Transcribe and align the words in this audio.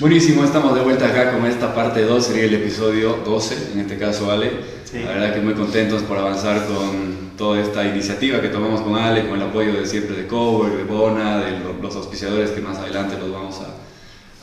Buenísimo, 0.00 0.44
estamos 0.44 0.74
de 0.74 0.82
vuelta 0.82 1.06
acá 1.06 1.32
con 1.32 1.46
esta 1.46 1.74
parte 1.74 2.02
2, 2.02 2.22
sería 2.26 2.44
el 2.44 2.52
episodio 2.52 3.18
12, 3.24 3.72
en 3.72 3.80
este 3.80 3.96
caso 3.96 4.30
Ale. 4.30 4.50
Sí. 4.84 4.98
La 4.98 5.12
verdad 5.12 5.32
que 5.34 5.40
muy 5.40 5.54
contentos 5.54 6.02
por 6.02 6.18
avanzar 6.18 6.66
con 6.66 7.30
toda 7.38 7.62
esta 7.62 7.82
iniciativa 7.86 8.42
que 8.42 8.48
tomamos 8.48 8.82
con 8.82 8.94
Ale, 8.96 9.26
con 9.26 9.40
el 9.40 9.46
apoyo 9.48 9.72
de 9.72 9.86
siempre 9.86 10.14
de 10.14 10.26
Cover, 10.26 10.76
de 10.76 10.84
Bona, 10.84 11.38
de 11.38 11.52
lo- 11.60 11.80
los 11.80 11.96
auspiciadores 11.96 12.50
que 12.50 12.60
más 12.60 12.76
adelante 12.76 13.16
los 13.18 13.32
vamos 13.32 13.56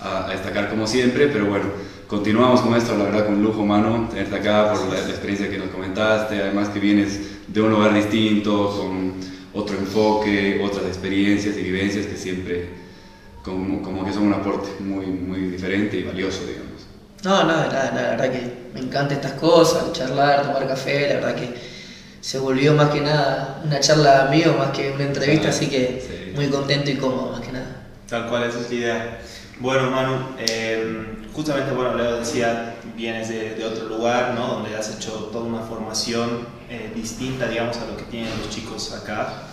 a, 0.01 0.25
a- 0.25 0.27
destacar 0.31 0.71
como 0.71 0.87
siempre, 0.87 1.27
pero 1.27 1.45
bueno, 1.45 1.65
continuamos 2.07 2.61
con 2.61 2.73
esto, 2.73 2.97
la 2.97 3.03
verdad 3.03 3.27
con 3.27 3.43
lujo 3.43 3.63
mano, 3.63 4.07
tenerte 4.09 4.35
acá 4.35 4.73
por 4.73 4.87
la, 4.91 5.01
la 5.01 5.09
experiencia 5.11 5.51
que 5.51 5.59
nos 5.59 5.67
comentaste, 5.69 6.41
además 6.41 6.69
que 6.69 6.79
vienes 6.79 7.19
de 7.47 7.61
un 7.61 7.69
lugar 7.69 7.93
distinto, 7.93 8.75
con 8.75 9.13
otro 9.53 9.77
enfoque, 9.77 10.59
otras 10.65 10.85
experiencias 10.87 11.55
y 11.59 11.61
vivencias 11.61 12.07
que 12.07 12.17
siempre 12.17 12.81
como, 13.43 13.81
como 13.81 14.05
que 14.05 14.13
son 14.13 14.23
un 14.23 14.33
aporte 14.33 14.69
muy, 14.79 15.05
muy 15.07 15.39
diferente 15.49 15.97
y 15.97 16.03
valioso, 16.03 16.45
digamos. 16.45 16.83
No, 17.23 17.43
no, 17.43 17.53
la, 17.67 17.91
la 17.93 18.01
verdad 18.11 18.31
que 18.31 18.41
me 18.73 18.79
encantan 18.81 19.17
estas 19.17 19.33
cosas, 19.33 19.91
charlar, 19.93 20.43
tomar 20.43 20.67
café, 20.67 21.07
la 21.09 21.15
verdad 21.15 21.35
que 21.35 21.53
se 22.21 22.39
volvió 22.39 22.73
más 22.73 22.89
que 22.89 23.01
nada 23.01 23.61
una 23.65 23.79
charla 23.79 24.11
de 24.15 24.21
amigos 24.29 24.57
más 24.57 24.69
que 24.71 24.91
una 24.91 25.03
entrevista, 25.03 25.51
Sí, 25.51 25.65
así 25.65 25.69
que 25.69 26.01
sí. 26.01 26.31
muy 26.35 26.47
contento 26.47 26.89
y 26.89 26.95
cómodo 26.95 27.31
más 27.31 27.41
que 27.41 27.51
nada. 27.51 27.87
Tal 28.09 28.27
cual, 28.27 28.43
esa 28.43 28.59
es 28.59 28.69
la 28.69 28.75
idea. 28.75 29.19
Bueno, 29.59 29.89
Manu, 29.91 30.15
eh, 30.39 31.05
justamente, 31.33 31.71
bueno, 31.73 31.95
Leo 31.95 32.17
decía, 32.19 32.75
vienes 32.95 33.29
de, 33.29 33.55
de 33.55 33.65
otro 33.65 33.87
lugar, 33.87 34.33
¿no? 34.35 34.47
Donde 34.47 34.75
has 34.75 34.95
hecho 34.95 35.11
toda 35.31 35.45
una 35.45 35.61
formación 35.61 36.47
eh, 36.69 36.91
distinta, 36.95 37.47
digamos, 37.47 37.77
a 37.77 37.85
lo 37.85 37.95
que 37.97 38.03
tienen 38.03 38.29
los 38.39 38.49
chicos 38.49 38.93
acá. 38.93 39.43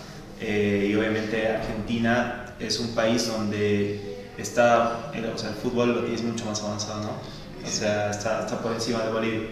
Eh, 0.41 0.89
y 0.91 0.95
obviamente 0.97 1.49
Argentina 1.49 2.40
es 2.61 2.79
un 2.79 2.89
país 2.95 3.27
donde 3.27 4.29
está, 4.39 5.11
el, 5.15 5.27
o 5.27 5.39
sea, 5.39 5.51
el 5.51 5.57
fútbol 5.57 5.95
lo 5.95 6.01
tienes 6.03 6.23
mucho 6.23 6.45
más 6.47 6.63
avanzado, 6.63 7.03
¿no? 7.03 7.11
O 7.65 7.71
sea, 7.71 8.11
está, 8.11 8.41
está 8.41 8.61
por 8.61 8.73
encima 8.73 9.01
de 9.01 9.13
Bolivia. 9.13 9.49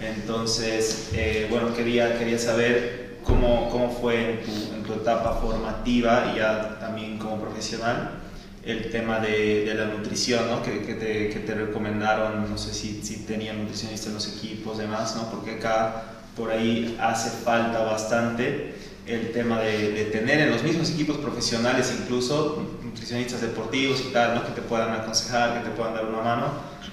Entonces, 0.00 1.10
eh, 1.12 1.46
bueno, 1.50 1.74
quería, 1.74 2.18
quería 2.18 2.38
saber 2.38 3.18
cómo, 3.24 3.68
cómo 3.70 3.90
fue 3.90 4.32
en 4.32 4.42
tu, 4.42 4.74
en 4.74 4.82
tu 4.82 4.94
etapa 4.94 5.34
formativa 5.34 6.32
y 6.32 6.38
ya 6.38 6.78
también 6.80 7.18
como 7.18 7.40
profesional 7.40 8.18
el 8.64 8.90
tema 8.90 9.18
de, 9.18 9.64
de 9.64 9.74
la 9.74 9.86
nutrición, 9.86 10.48
¿no? 10.48 10.62
Que, 10.62 10.82
que 10.82 10.94
te, 10.94 11.28
que 11.30 11.40
te 11.40 11.54
recomendaron, 11.54 12.48
no 12.48 12.56
sé 12.56 12.72
si, 12.72 13.02
si 13.02 13.24
tenían 13.24 13.58
nutricionistas 13.58 14.08
en 14.08 14.14
los 14.14 14.36
equipos, 14.36 14.78
demás, 14.78 15.16
¿no? 15.16 15.30
Porque 15.30 15.56
acá 15.56 16.04
por 16.36 16.50
ahí 16.50 16.96
hace 17.00 17.30
falta 17.30 17.80
bastante 17.80 18.74
el 19.06 19.32
tema 19.32 19.60
de, 19.60 19.90
de 19.92 20.04
tener 20.06 20.40
en 20.40 20.50
los 20.50 20.62
mismos 20.62 20.90
equipos 20.90 21.16
profesionales 21.18 21.92
incluso 22.00 22.62
nutricionistas 22.84 23.40
deportivos 23.40 24.00
y 24.08 24.12
tal, 24.12 24.34
¿no? 24.36 24.44
Que 24.46 24.52
te 24.52 24.62
puedan 24.62 24.92
aconsejar, 24.94 25.60
que 25.62 25.68
te 25.70 25.74
puedan 25.74 25.94
dar 25.94 26.04
una 26.06 26.22
mano 26.22 26.46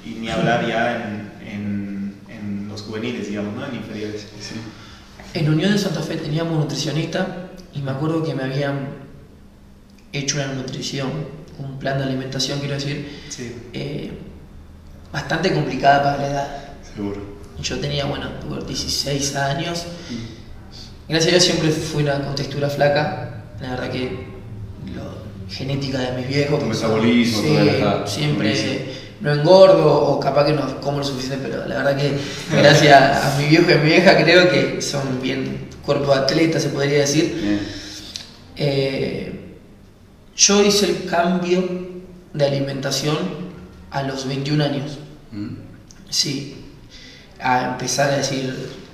y 0.05 0.11
ni 0.11 0.30
hablar 0.30 0.67
ya 0.67 0.95
en, 0.95 1.31
en, 1.47 2.15
en 2.30 2.67
los 2.69 2.81
juveniles, 2.81 3.27
digamos, 3.27 3.53
¿no? 3.55 3.65
En 3.65 3.75
inferiores. 3.75 4.25
En 5.33 5.49
Unión 5.53 5.71
de 5.71 5.77
Santa 5.77 6.02
Fe 6.02 6.15
teníamos 6.17 6.53
un 6.53 6.59
nutricionista 6.61 7.49
y 7.73 7.80
me 7.81 7.91
acuerdo 7.91 8.23
que 8.23 8.33
me 8.33 8.43
habían 8.43 8.87
hecho 10.11 10.37
una 10.37 10.53
nutrición, 10.53 11.11
un 11.59 11.77
plan 11.77 11.99
de 11.99 12.05
alimentación, 12.05 12.57
quiero 12.59 12.73
decir, 12.73 13.19
Sí. 13.30 13.55
eh, 13.73 14.11
bastante 15.13 15.53
complicada 15.53 16.02
para 16.03 16.17
la 16.17 16.27
edad. 16.27 16.63
Seguro. 16.95 17.21
Yo 17.61 17.77
tenía, 17.80 18.05
bueno, 18.05 18.30
tuve 18.41 18.63
16 18.65 19.35
años. 19.35 19.85
Gracias 21.09 21.27
a 21.27 21.31
Dios 21.31 21.43
siempre 21.43 21.71
fui 21.71 22.03
una 22.03 22.21
con 22.21 22.35
textura 22.35 22.69
flaca. 22.69 23.43
La 23.59 23.71
verdad 23.71 23.89
que 23.91 24.27
lo, 24.95 25.49
genética 25.49 25.97
de 25.97 26.17
mis 26.17 26.27
viejos. 26.27 26.59
Tu 26.59 26.65
metabolismo, 26.67 27.41
la 27.63 28.05
sí, 28.05 28.19
siempre 28.19 28.85
no 29.19 29.33
engordo 29.33 29.91
o 29.91 30.19
capaz 30.19 30.45
que 30.45 30.53
no 30.53 30.80
como 30.80 30.99
lo 30.99 31.03
suficiente, 31.03 31.47
pero 31.49 31.65
la 31.65 31.77
verdad 31.77 31.97
que 31.97 32.13
gracias 32.52 33.25
a 33.25 33.37
mi 33.39 33.47
viejo 33.47 33.69
y 33.69 33.73
a 33.73 33.77
mi 33.77 33.85
vieja 33.89 34.15
creo 34.17 34.49
que 34.49 34.81
son 34.81 35.19
bien 35.21 35.67
cuerpo 35.83 36.13
de 36.13 36.19
atleta, 36.21 36.59
se 36.59 36.69
podría 36.69 36.99
decir. 36.99 37.59
Eh, 38.55 39.58
yo 40.36 40.64
hice 40.64 40.86
el 40.86 41.05
cambio 41.05 41.67
de 42.33 42.45
alimentación 42.45 43.17
a 43.89 44.03
los 44.03 44.27
21 44.27 44.64
años. 44.64 44.99
Mm. 45.31 45.55
Sí, 46.09 46.65
a 47.42 47.71
empezar 47.71 48.11
a 48.11 48.17
decir, 48.17 48.53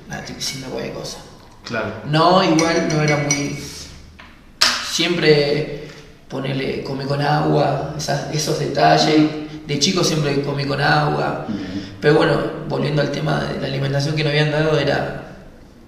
ah, 0.10 0.20
estoy 0.20 0.36
diciendo 0.36 0.70
cualquier 0.70 0.94
cosa. 0.94 1.18
Claro. 1.66 1.88
No, 2.06 2.44
igual 2.44 2.88
no 2.92 3.02
era 3.02 3.18
muy. 3.18 3.58
Siempre 4.92 5.88
ponerle, 6.30 6.84
come 6.84 7.06
con 7.06 7.22
agua, 7.22 7.94
esas- 7.98 8.34
esos 8.34 8.60
detalles. 8.60 9.30
De 9.68 9.80
chico 9.80 10.04
siempre 10.04 10.42
comí 10.42 10.66
con 10.66 10.80
agua. 10.80 11.48
Pero 12.00 12.14
bueno, 12.16 12.40
volviendo 12.70 13.02
al 13.02 13.12
tema 13.12 13.44
de 13.46 13.60
la 13.60 13.68
alimentación 13.68 14.16
que 14.16 14.24
nos 14.24 14.32
habían 14.32 14.52
dado, 14.52 14.78
era 14.78 15.24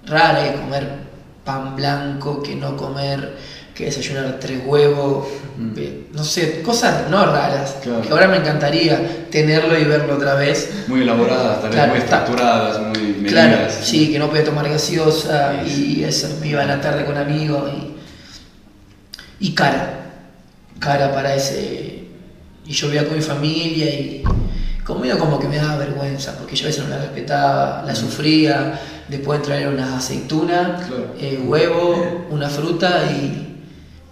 rara 0.06 0.52
comer 0.54 0.88
pan 1.48 1.74
blanco, 1.74 2.42
que 2.42 2.54
no 2.54 2.76
comer, 2.76 3.36
que 3.74 3.86
desayunar 3.86 4.36
tres 4.38 4.60
huevos, 4.66 5.26
Mm. 5.56 5.70
eh, 5.78 6.00
no 6.12 6.22
sé, 6.22 6.60
cosas 6.60 7.08
no 7.08 7.24
raras, 7.24 7.76
Claro. 7.82 8.02
que 8.02 8.10
ahora 8.10 8.28
me 8.28 8.36
encantaría 8.36 9.26
tenerlo 9.30 9.78
y 9.78 9.84
verlo 9.84 10.16
otra 10.16 10.34
vez. 10.34 10.84
Muy 10.88 11.00
elaboradas, 11.00 11.62
tal 11.62 11.70
vez 11.70 11.74
Claro, 11.74 11.92
muy 11.92 11.98
está- 12.02 12.18
estructuradas, 12.18 12.80
muy 12.80 12.98
medidas. 12.98 13.32
Claro, 13.32 13.68
sí, 13.82 14.12
que 14.12 14.18
no 14.18 14.28
podía 14.28 14.44
tomar 14.44 14.68
gaseosa 14.68 15.54
Sí, 15.64 16.00
y 16.00 16.04
eso, 16.04 16.28
me 16.38 16.48
iba 16.48 16.60
a 16.62 16.66
la 16.66 16.80
tarde 16.82 17.06
con 17.06 17.16
amigos 17.16 17.70
y, 19.40 19.46
y 19.48 19.54
cara, 19.54 20.00
cara 20.78 21.10
para 21.12 21.34
ese... 21.34 22.04
Y 22.66 22.72
yo 22.72 22.88
vivía 22.88 23.06
con 23.08 23.16
mi 23.16 23.22
familia 23.22 23.86
y 23.88 24.22
conmigo 24.84 25.18
como 25.18 25.38
que 25.40 25.48
me 25.48 25.56
daba 25.56 25.78
vergüenza 25.78 26.36
porque 26.36 26.54
yo 26.56 26.64
a 26.66 26.68
veces 26.68 26.84
no 26.84 26.90
la 26.90 26.98
respetaba, 26.98 27.82
la 27.86 27.94
sufría, 27.94 28.78
después 29.08 29.42
traer 29.42 29.68
unas 29.68 29.90
aceitunas, 29.92 30.86
Claro. 30.86 31.14
eh, 31.18 31.42
huevo, 31.44 32.26
una 32.30 32.48
fruta 32.48 33.10
y 33.10 33.56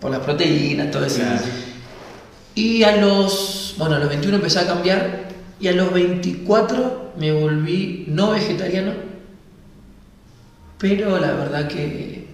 por 0.00 0.10
las 0.10 0.20
proteínas, 0.20 0.90
todo 0.90 1.04
eso. 1.04 1.18
Claro. 1.18 1.40
Y 2.54 2.82
a 2.82 2.96
los, 2.96 3.74
bueno, 3.78 3.96
a 3.96 3.98
los 3.98 4.08
21 4.08 4.36
empecé 4.36 4.60
a 4.60 4.66
cambiar 4.66 5.28
y 5.60 5.68
a 5.68 5.72
los 5.72 5.92
24 5.92 7.12
me 7.18 7.32
volví 7.32 8.04
no 8.08 8.30
vegetariano, 8.30 8.92
pero 10.78 11.18
la 11.18 11.32
verdad 11.32 11.68
que 11.68 12.26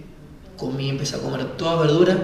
comí, 0.57 0.89
empecé 0.89 1.15
a 1.15 1.19
comer 1.19 1.45
toda 1.57 1.81
verdura, 1.81 2.17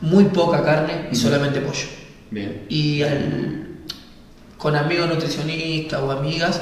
muy 0.00 0.24
poca 0.24 0.62
carne 0.64 1.08
y 1.10 1.14
solamente 1.16 1.60
pollo. 1.60 1.86
Bien. 2.30 2.64
Y 2.68 3.02
al- 3.02 3.66
con 4.58 4.74
amigos 4.74 5.08
nutricionistas 5.08 6.00
o 6.00 6.10
amigas 6.10 6.60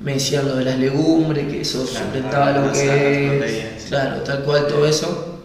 me 0.00 0.14
decían 0.14 0.46
lo 0.46 0.56
de 0.56 0.64
las 0.64 0.78
legumbres, 0.78 1.46
que 1.48 1.60
eso 1.62 1.84
Claro, 1.84 2.04
suplementaba 2.06 2.52
lo 2.52 2.72
que 2.72 2.78
es, 2.78 3.30
proteínas. 3.32 3.84
claro, 3.88 4.20
tal 4.22 4.42
cual 4.44 4.66
todo 4.68 4.86
eso, 4.86 5.40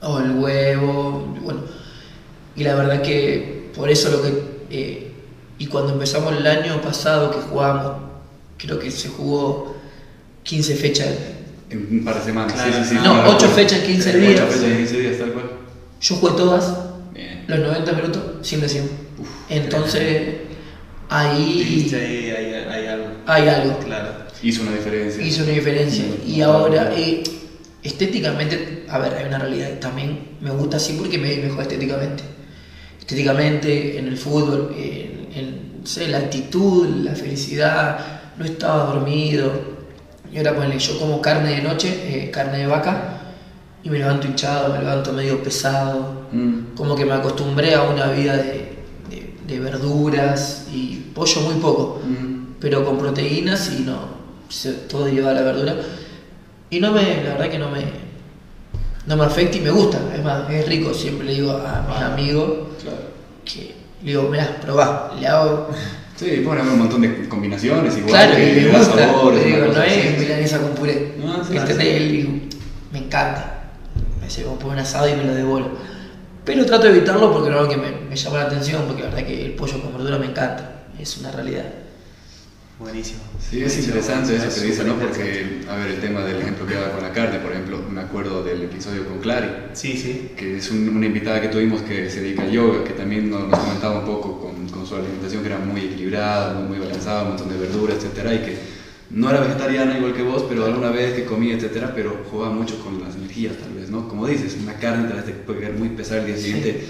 o 0.00 0.18
el 0.18 0.32
huevo, 0.32 1.34
bueno, 1.42 1.60
y 2.56 2.64
la 2.64 2.74
verdad 2.74 3.02
que 3.02 3.70
por 3.74 3.88
eso 3.90 4.10
lo 4.10 4.22
que, 4.22 4.32
eh, 4.70 5.12
y 5.58 5.66
cuando 5.66 5.92
empezamos 5.92 6.36
el 6.36 6.46
año 6.46 6.80
pasado 6.80 7.30
que 7.30 7.38
jugamos, 7.48 7.92
creo 8.58 8.78
que 8.78 8.90
se 8.90 9.08
jugó 9.08 9.76
15 10.42 10.74
fechas, 10.76 11.08
En 11.70 11.88
un 11.98 12.04
par 12.04 12.16
de 12.18 12.24
semanas. 12.24 12.52
Claro. 12.52 12.72
Sí, 12.72 12.78
sí, 12.82 12.88
sí. 12.90 12.94
No, 13.02 13.20
ocho 13.20 13.32
recuerdo. 13.46 13.54
fechas, 13.54 13.78
15 13.80 14.08
Ocho 14.10 14.18
días. 14.18 14.40
fechas, 14.54 14.76
15 14.76 15.00
días, 15.00 15.18
tal 15.18 15.32
cual. 15.32 15.50
yo 16.00 16.16
jugué 16.16 16.32
todas, 16.36 16.74
Bien. 17.14 17.44
los 17.48 17.58
90 17.60 17.92
minutos, 17.92 18.22
sin 18.42 18.60
lesión. 18.60 18.84
Uf, 19.18 19.28
Entonces, 19.48 20.34
ahí 21.08 21.58
Dijiste 21.58 21.96
ahí, 21.96 22.30
ahí, 22.30 22.54
hay 22.68 22.86
algo. 22.86 23.06
hay 23.26 23.48
algo. 23.48 23.78
Claro. 23.78 24.24
Hizo 24.42 24.62
una 24.62 24.72
diferencia. 24.72 25.22
hizo 25.22 25.42
una 25.42 25.52
diferencia. 25.52 26.04
Y 26.26 26.40
ahora, 26.40 26.92
eh, 26.96 27.22
estéticamente, 27.82 28.84
a 28.88 28.98
ver, 28.98 29.14
hay 29.14 29.26
una 29.26 29.38
realidad. 29.38 29.78
También 29.80 30.36
me 30.40 30.50
gusta 30.50 30.76
así 30.76 30.94
porque 30.94 31.18
me 31.18 31.36
mejor 31.36 31.62
estéticamente. 31.62 32.22
Estéticamente, 33.00 33.98
en 33.98 34.08
el 34.08 34.16
fútbol, 34.16 34.74
en, 34.76 35.28
en, 35.34 35.80
no 35.80 35.86
sé, 35.86 36.08
la 36.08 36.18
actitud, 36.18 36.86
la 37.04 37.14
felicidad, 37.14 37.98
no 38.36 38.44
estaba 38.44 38.92
dormido. 38.92 39.74
Y 40.32 40.38
ahora, 40.38 40.54
ponele, 40.54 40.78
yo 40.78 40.98
como 40.98 41.20
carne 41.20 41.50
de 41.50 41.62
noche, 41.62 41.88
eh, 42.06 42.30
carne 42.30 42.58
de 42.58 42.66
vaca, 42.66 43.20
y 43.82 43.90
me 43.90 43.98
levanto 43.98 44.26
hinchado, 44.26 44.72
me 44.72 44.80
levanto 44.80 45.12
medio 45.12 45.42
pesado. 45.42 46.26
Mm. 46.32 46.74
Como 46.74 46.96
que 46.96 47.04
me 47.04 47.12
acostumbré 47.12 47.74
a 47.74 47.82
una 47.82 48.08
vida 48.08 48.36
de, 48.36 48.63
de- 49.46 49.60
verduras 49.60 50.66
y 50.72 51.10
pollo 51.14 51.40
muy 51.42 51.54
poco 51.60 52.00
Mm. 52.04 52.54
pero 52.60 52.84
con 52.84 52.98
proteínas 52.98 53.70
y 53.78 53.82
no, 53.82 53.98
todo 54.88 55.08
lleva 55.08 55.30
a 55.30 55.34
la 55.34 55.42
verdura. 55.42 55.74
Y 56.70 56.80
no 56.80 56.92
me, 56.92 57.02
la 57.22 57.32
verdad 57.34 57.50
que 57.50 57.58
no 57.58 57.70
me, 57.70 57.82
no 59.06 59.16
me 59.16 59.24
afecta 59.24 59.56
y 59.56 59.60
me 59.60 59.70
gusta, 59.70 59.98
es 60.16 60.24
más, 60.24 60.48
es 60.50 60.66
rico, 60.66 60.92
siempre 60.94 61.26
le 61.26 61.34
digo 61.34 61.52
a 61.52 61.84
mis 61.88 61.96
Ah. 61.98 62.12
amigos 62.14 62.50
Claro. 62.82 62.96
que, 63.44 63.74
le 64.02 64.10
digo, 64.10 64.22
mirá, 64.30 64.58
probá, 64.60 65.14
le 65.18 65.26
hago, 65.26 65.68
Sí, 66.16 66.26
pueden 66.44 66.60
haber 66.60 66.72
un 66.74 66.78
montón 66.78 67.00
de 67.02 67.28
combinaciones 67.28 67.96
igual. 67.98 68.10
claro, 68.12 68.36
que 68.36 68.66
da 68.68 68.78
gusta, 68.78 68.98
sabores, 68.98 69.40
le 69.44 69.46
digo, 69.50 69.66
no 69.74 69.82
es 69.82 70.18
milanesa 70.18 70.58
con 70.60 70.70
puré, 70.70 71.14
No, 71.18 71.44
sí, 71.44 71.56
este 71.56 71.74
sí. 71.74 72.08
digo, 72.08 72.30
me 72.92 72.98
encanta, 73.00 73.64
me 74.20 74.26
dice, 74.26 74.44
como 74.44 74.70
un 74.72 74.78
asado 74.78 75.08
y 75.08 75.14
me 75.14 75.24
lo 75.24 75.34
devuelvo. 75.34 75.70
Pero 76.44 76.66
trato 76.66 76.84
de 76.84 76.96
evitarlo 76.96 77.32
porque 77.32 77.48
no 77.50 77.56
es 77.56 77.60
algo 77.62 77.70
que 77.72 77.76
me, 77.80 78.08
me 78.08 78.16
llama 78.16 78.38
la 78.38 78.44
atención, 78.44 78.82
porque 78.86 79.02
la 79.02 79.08
verdad 79.10 79.26
que 79.26 79.44
el 79.46 79.52
pollo 79.52 79.80
con 79.80 79.92
verdura 79.94 80.18
me 80.18 80.26
encanta. 80.26 80.84
es 80.98 81.16
una 81.18 81.30
realidad. 81.32 81.64
Buenísimo. 82.78 83.20
Sí, 83.40 83.62
es 83.62 83.78
interesante 83.78 84.34
eso 84.34 84.52
que 84.60 84.66
dice, 84.66 84.82
¿no? 84.84 84.94
Porque, 84.96 85.60
a 85.70 85.76
ver, 85.76 85.90
el 85.92 86.00
tema 86.00 86.24
del 86.24 86.38
ejemplo 86.42 86.66
que 86.66 86.74
daba 86.74 86.90
con 86.90 87.02
la 87.02 87.12
carne, 87.12 87.38
por 87.38 87.52
ejemplo, 87.52 87.78
me 87.88 88.00
acuerdo 88.00 88.42
del 88.42 88.62
episodio 88.62 89.06
con 89.06 89.20
Clary, 89.20 89.48
Sí, 89.74 89.96
sí. 89.96 90.32
que 90.36 90.56
es 90.56 90.70
un- 90.72 90.88
una 90.88 91.06
invitada 91.06 91.40
que 91.40 91.48
tuvimos 91.48 91.82
que 91.82 92.10
se 92.10 92.20
dedica 92.20 92.42
al 92.42 92.50
yoga, 92.50 92.82
que 92.82 92.92
también 92.94 93.30
nos, 93.30 93.48
nos 93.48 93.58
comentaba 93.60 94.00
un 94.00 94.04
poco 94.04 94.40
con, 94.40 94.68
con 94.68 94.84
su 94.86 94.96
alimentación 94.96 95.42
que 95.42 95.48
era 95.50 95.58
muy 95.58 95.82
equilibrada, 95.82 96.52
muy, 96.54 96.64
muy 96.76 96.78
balanceada, 96.84 97.22
un 97.22 97.28
montón 97.28 97.48
de 97.48 97.58
verduras, 97.58 97.96
etcétera, 97.98 98.34
y 98.34 98.38
que 98.38 98.58
no 99.10 99.30
era 99.30 99.38
vegetariana 99.40 99.96
igual 99.96 100.12
que 100.12 100.22
vos, 100.24 100.44
pero 100.48 100.64
alguna 100.66 100.90
vez 100.90 101.12
que 101.14 101.24
comía, 101.24 101.54
etcétera, 101.54 101.92
pero 101.94 102.24
jugaba 102.28 102.52
mucho 102.52 102.80
con 102.82 103.00
las 103.00 103.14
energías, 103.14 103.56
tal 103.56 103.72
vez, 103.74 103.83
¿no? 103.94 104.08
Como 104.08 104.26
dices, 104.26 104.56
una 104.62 104.74
carne 104.74 105.06
tal 105.08 105.16
vez 105.18 105.26
te 105.26 105.32
puede 105.32 105.60
quedar 105.60 105.72
muy 105.74 105.88
pesada 105.90 106.20
el 106.20 106.26
día 106.26 106.36
siguiente, 106.36 106.84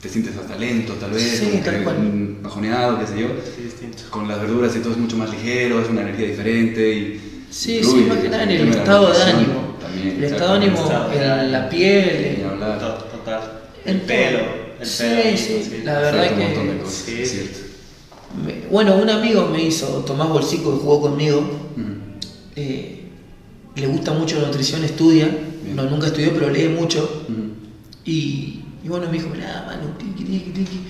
te 0.00 0.08
sientes 0.08 0.36
hasta 0.36 0.56
lento, 0.56 0.94
tal 0.94 1.10
vez, 1.12 1.22
Sí, 1.22 1.46
como 1.50 1.62
tal 1.64 1.76
que 1.78 1.84
cual. 1.84 1.96
un 1.98 2.38
bajoneado, 2.42 2.98
qué 3.00 3.06
sé 3.06 3.20
yo. 3.20 3.28
Sí, 3.56 3.62
distinto. 3.64 4.02
Con 4.10 4.26
las 4.28 4.40
verduras 4.40 4.74
y 4.76 4.78
todo 4.80 4.92
es 4.92 4.98
mucho 4.98 5.16
más 5.16 5.30
ligero, 5.30 5.80
es 5.80 5.88
una 5.88 6.02
energía 6.02 6.26
diferente 6.26 6.94
y... 6.94 7.20
Sí, 7.50 7.80
sí, 7.82 8.06
más 8.08 8.18
que 8.18 8.28
nada 8.28 8.42
en 8.42 8.50
el 8.50 8.68
estado 8.70 9.12
de 9.12 9.22
ánimo. 9.22 9.76
También, 9.80 10.16
el 10.16 10.24
estado 10.24 10.58
de 10.58 10.66
ánimo, 10.66 10.90
en 11.12 11.52
la 11.52 11.68
piel. 11.68 12.42
Total. 13.10 13.40
El 13.84 14.00
pelo. 14.02 14.38
El 14.80 14.86
Sí, 14.86 15.04
pelo. 15.04 15.36
sí, 15.38 15.80
la 15.84 15.98
verdad 16.00 16.32
un 16.32 16.38
que- 16.38 16.44
montón 16.44 16.68
de 16.68 16.76
cosas, 16.82 16.94
sí. 17.06 17.22
es 17.22 17.30
cierto. 17.30 17.58
me- 18.44 18.68
Bueno, 18.70 18.96
un 18.96 19.08
amigo 19.08 19.48
me 19.50 19.62
hizo, 19.62 19.86
Tomás 20.04 20.28
Bolsico, 20.28 20.72
que 20.76 20.82
jugó 20.82 21.00
conmigo, 21.02 21.48
eh, 22.56 22.95
le 23.80 23.86
gusta 23.86 24.12
mucho 24.12 24.40
la 24.40 24.46
nutrición, 24.48 24.82
estudia, 24.84 25.26
Bien. 25.62 25.76
no, 25.76 25.84
nunca 25.84 26.06
estudió, 26.06 26.32
pero 26.32 26.50
lee 26.50 26.68
mucho. 26.68 27.24
Ujú. 27.28 27.42
Y, 28.04 28.62
y 28.84 28.88
bueno, 28.88 29.06
me 29.06 29.12
dijo, 29.14 29.28
mirá, 29.28 29.64
mano, 29.66 29.94
tiqui, 29.98 30.24
tiqui, 30.24 30.50
tiqui. 30.50 30.80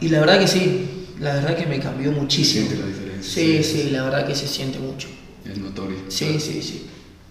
Y 0.00 0.08
la 0.08 0.20
verdad 0.20 0.40
que 0.40 0.48
sí, 0.48 0.88
la 1.20 1.34
verdad 1.34 1.56
que 1.56 1.66
me 1.66 1.78
cambió 1.80 2.10
muchísimo. 2.12 2.66
siente 2.66 2.82
la 2.82 2.88
diferencia, 2.88 3.32
Sí, 3.32 3.62
sí, 3.62 3.82
sí, 3.82 3.90
la 3.90 4.02
verdad 4.04 4.26
que 4.26 4.34
se 4.34 4.46
siente 4.48 4.78
mucho. 4.78 5.08
Es 5.50 5.58
notorio. 5.58 5.96
Sí, 6.08 6.38
sí, 6.40 6.62
sí. 6.62 6.86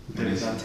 Interesante. 0.09 0.63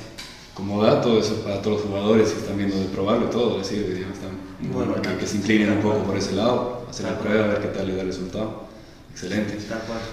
Como 0.55 0.83
dato, 0.83 1.19
eso 1.19 1.37
para 1.43 1.63
todos 1.63 1.79
los 1.79 1.87
jugadores 1.87 2.31
que 2.31 2.41
están 2.41 2.57
viendo 2.59 2.77
de 2.79 2.87
probarlo 2.87 3.27
y 3.27 3.31
todo, 3.31 3.59
decir, 3.59 3.87
digamos, 3.95 4.17
están, 4.17 4.31
Bueno, 4.73 4.95
que, 4.95 5.01
bueno. 5.01 5.19
que 5.21 5.27
se 5.27 5.37
inclinen 5.37 5.71
un 5.73 5.81
poco 5.81 6.03
por 6.05 6.17
ese 6.17 6.33
lado, 6.33 6.87
hacer 6.91 7.07
la 7.07 7.19
prueba, 7.19 7.45
a 7.45 7.49
ver 7.49 7.61
qué 7.61 7.69
tal 7.69 7.87
le 7.87 7.95
da 7.95 8.03
el 8.03 8.09
resultado. 8.09 8.69
Excelente. 9.13 9.57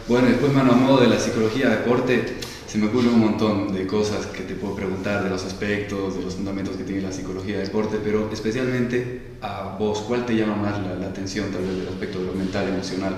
Bueno, 0.08 0.28
después, 0.28 0.54
mano, 0.54 0.72
a 0.74 0.76
modo 0.76 1.02
de 1.02 1.08
la 1.08 1.20
psicología 1.20 1.70
deporte, 1.70 2.38
se 2.68 2.78
me 2.78 2.88
ocurren 2.88 3.14
un 3.14 3.20
montón 3.22 3.74
de 3.74 3.86
cosas 3.88 4.26
que 4.28 4.44
te 4.44 4.56
puedo 4.56 4.76
preguntar 4.76 5.24
de 5.24 5.30
los 5.30 5.46
aspectos, 5.46 6.16
de 6.18 6.24
los 6.24 6.36
fundamentos 6.36 6.76
que 6.76 6.84
tiene 6.84 7.02
la 7.02 7.12
psicología 7.12 7.60
deporte, 7.60 7.98
pero 8.04 8.30
especialmente 8.32 9.22
a 9.42 9.76
vos, 9.80 10.00
¿cuál 10.08 10.26
te 10.26 10.36
llama 10.36 10.56
más 10.56 10.80
la, 10.82 10.96
la 10.96 11.08
atención 11.08 11.52
tal 11.52 11.62
vez 11.64 11.78
del 11.78 11.88
aspecto 11.88 12.20
de 12.20 12.26
lo 12.26 12.34
mental, 12.34 12.68
emocional? 12.68 13.16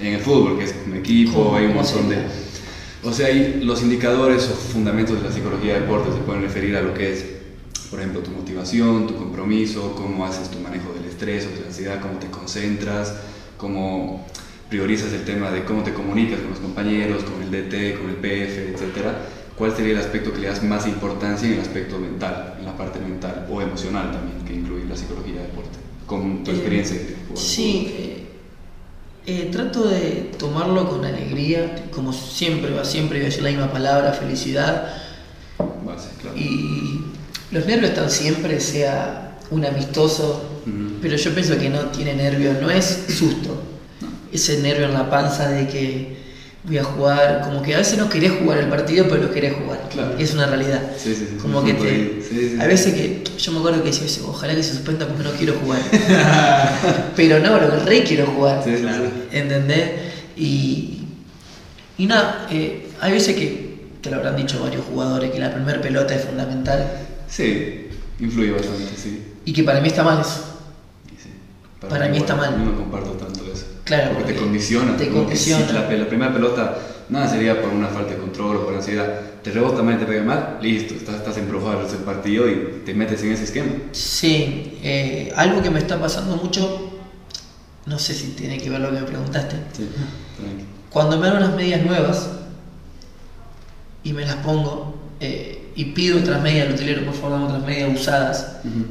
En 0.00 0.14
el 0.14 0.20
fútbol, 0.20 0.58
que 0.58 0.64
es 0.64 0.74
un 0.86 0.94
equipo, 0.96 1.32
¿Cómo- 1.44 1.56
hay 1.56 1.66
un 1.66 1.74
montón 1.74 2.08
de... 2.08 2.18
O 3.02 3.12
sea, 3.12 3.26
hay 3.28 3.60
los 3.62 3.82
indicadores 3.82 4.48
o 4.48 4.54
fundamentos 4.54 5.16
de 5.22 5.28
la 5.28 5.34
psicología 5.34 5.74
deporte 5.74 6.10
se 6.12 6.18
pueden 6.18 6.42
referir 6.42 6.74
a 6.76 6.80
lo 6.82 6.94
que 6.94 7.12
es, 7.12 7.24
por 7.90 8.00
ejemplo, 8.00 8.20
tu 8.22 8.30
motivación, 8.30 9.06
tu 9.06 9.14
compromiso, 9.16 9.94
cómo 9.94 10.24
haces 10.24 10.50
tu 10.50 10.58
manejo 10.58 10.92
del 10.94 11.04
estrés 11.04 11.46
o 11.46 11.50
de 11.54 11.60
la 11.60 11.66
ansiedad, 11.66 12.00
cómo 12.00 12.18
te 12.18 12.28
concentras, 12.28 13.14
cómo 13.58 14.26
priorizas 14.74 15.12
el 15.12 15.22
tema 15.22 15.52
de 15.52 15.62
cómo 15.64 15.84
te 15.84 15.94
comunicas 15.94 16.40
con 16.40 16.50
los 16.50 16.58
compañeros, 16.58 17.22
con 17.22 17.40
el 17.40 17.48
DT, 17.48 17.96
con 17.96 18.10
el 18.10 18.16
PF, 18.16 18.72
etcétera. 18.74 19.20
¿Cuál 19.56 19.70
sería 19.76 19.92
el 19.92 20.00
aspecto 20.00 20.32
que 20.32 20.40
le 20.40 20.48
das 20.48 20.64
más 20.64 20.88
importancia 20.88 21.46
en 21.46 21.54
el 21.54 21.60
aspecto 21.60 21.96
mental, 21.96 22.56
en 22.58 22.64
la 22.64 22.76
parte 22.76 22.98
mental 22.98 23.46
o 23.48 23.62
emocional 23.62 24.10
también, 24.10 24.44
que 24.44 24.52
incluye 24.52 24.84
la 24.86 24.96
psicología 24.96 25.42
deporte, 25.42 25.78
con 26.06 26.42
tu 26.42 26.50
Eh, 26.50 26.54
experiencia 26.54 27.00
Sí, 27.36 27.94
eh, 27.96 28.26
eh, 29.26 29.48
trato 29.52 29.88
de 29.88 30.32
tomarlo 30.36 30.90
con 30.90 31.04
alegría, 31.04 31.86
como 31.92 32.12
siempre, 32.12 32.72
va 32.74 32.84
siempre 32.84 33.18
voy 33.18 33.26
a 33.26 33.28
decir 33.28 33.44
la 33.44 33.50
misma 33.50 33.70
palabra, 33.70 34.12
felicidad. 34.12 34.88
Base, 35.86 36.08
claro. 36.20 36.36
Y 36.36 37.00
los 37.52 37.64
nervios 37.64 37.90
están 37.90 38.10
siempre, 38.10 38.58
sea 38.58 39.38
un 39.52 39.64
amistoso, 39.64 40.42
Ujú. 40.66 40.94
pero 41.00 41.14
yo 41.16 41.32
pienso 41.32 41.56
que 41.56 41.70
no 41.70 41.78
tiene 41.90 42.14
nervios, 42.14 42.60
no 42.60 42.70
es 42.70 43.04
susto. 43.16 43.70
Ese 44.34 44.60
nervio 44.60 44.86
en 44.86 44.94
la 44.94 45.08
panza 45.08 45.48
de 45.48 45.66
que 45.68 46.16
voy 46.64 46.78
a 46.78 46.84
jugar, 46.84 47.42
como 47.44 47.62
que 47.62 47.74
a 47.74 47.78
veces 47.78 47.96
no 47.98 48.08
querés 48.08 48.32
jugar 48.32 48.58
el 48.58 48.68
partido, 48.68 49.06
pero 49.08 49.22
lo 49.22 49.30
querés 49.30 49.54
jugar. 49.54 49.88
Claro. 49.90 50.16
Es 50.18 50.34
una 50.34 50.46
realidad. 50.46 50.82
Sí, 50.96 51.14
sí, 51.14 51.26
sí, 51.30 51.36
Como 51.40 51.62
que 51.64 51.74
te. 51.74 52.60
a 52.60 52.66
veces 52.66 52.94
que. 52.94 53.22
Yo 53.38 53.52
me 53.52 53.58
acuerdo 53.58 53.82
que 53.82 53.90
decía, 53.90 54.08
"Sí, 54.08 54.20
ojalá 54.26 54.54
que 54.54 54.62
se 54.62 54.72
suspenda 54.72 55.06
porque 55.06 55.22
no 55.24 55.30
quiero 55.32 55.54
jugar. 55.62 55.80
pero 57.16 57.38
no, 57.40 57.58
lo 57.60 57.70
que 57.70 57.76
re 57.84 58.04
quiero 58.04 58.26
jugar. 58.26 58.62
Sí, 58.64 58.70
Claro. 58.80 59.04
¿Entendés? 59.32 59.90
Y, 60.36 61.02
y 61.98 62.06
nada, 62.06 62.46
eh, 62.50 62.88
hay 63.00 63.12
veces 63.12 63.36
que 63.36 63.74
te 64.00 64.10
lo 64.10 64.16
habrán 64.16 64.36
dicho 64.36 64.60
varios 64.62 64.84
jugadores 64.84 65.30
que 65.30 65.38
la 65.38 65.54
primera 65.54 65.80
pelota 65.80 66.14
es 66.14 66.24
fundamental 66.24 66.90
Sí, 67.28 67.88
influye 68.20 68.50
bastante, 68.52 68.84
sí. 69.00 69.22
y 69.44 69.52
que 69.52 69.62
para 69.64 69.80
mí 69.80 69.88
está 69.88 70.02
mal 70.02 70.20
eso. 70.20 70.53
Sí. 71.84 71.90
Para 71.90 72.08
mí 72.08 72.16
está 72.18 72.34
igual, 72.34 72.50
mal. 72.50 72.60
Yo 72.64 72.70
no 72.72 72.76
comparto 72.78 73.10
tanto 73.12 73.40
eso. 73.52 73.64
Claro, 73.84 74.10
porque 74.14 74.32
te 74.32 74.32
porque 74.32 74.44
condiciona. 74.46 74.96
te 74.96 75.04
como 75.08 75.20
que 75.20 75.24
condiciona. 75.26 75.66
si 75.66 75.72
la, 75.72 75.80
la 75.90 76.08
primera 76.08 76.32
pelota, 76.32 76.78
nada 77.10 77.28
sería 77.28 77.60
por 77.60 77.70
una 77.70 77.88
falta 77.88 78.12
de 78.12 78.18
control 78.18 78.56
o 78.56 78.64
por 78.64 78.74
ansiedad. 78.74 79.20
Te 79.42 79.50
rebota 79.50 79.82
mal 79.82 79.96
y 79.96 79.98
te 79.98 80.06
pega 80.06 80.22
mal, 80.22 80.58
listo, 80.62 80.94
estás, 80.94 81.16
estás 81.16 81.36
embrujado 81.36 81.82
el 81.82 81.86
partido 81.98 82.48
y 82.48 82.82
te 82.86 82.94
metes 82.94 83.22
en 83.24 83.32
ese 83.32 83.44
esquema. 83.44 83.72
Sí, 83.92 84.78
eh, 84.82 85.32
algo 85.36 85.60
que 85.62 85.68
me 85.68 85.78
está 85.80 86.00
pasando 86.00 86.36
mucho, 86.36 86.92
no 87.84 87.98
sé 87.98 88.14
si 88.14 88.28
tiene 88.28 88.56
que 88.56 88.70
ver 88.70 88.80
lo 88.80 88.88
que 88.90 89.00
me 89.00 89.06
preguntaste. 89.06 89.56
Sí, 89.76 89.86
tranqui. 90.38 90.64
Cuando 90.88 91.18
me 91.18 91.26
dan 91.26 91.36
unas 91.36 91.54
medias 91.54 91.84
nuevas 91.84 92.30
y 94.02 94.12
me 94.14 94.24
las 94.24 94.36
pongo 94.36 94.94
eh, 95.20 95.72
y 95.76 95.84
pido 95.86 96.20
otras 96.20 96.40
medias 96.42 96.68
al 96.68 96.74
hotelero, 96.74 97.04
por 97.04 97.14
favor, 97.14 97.32
dame 97.32 97.44
otras 97.46 97.62
medias 97.64 98.00
usadas, 98.00 98.56
Ujú. 98.64 98.86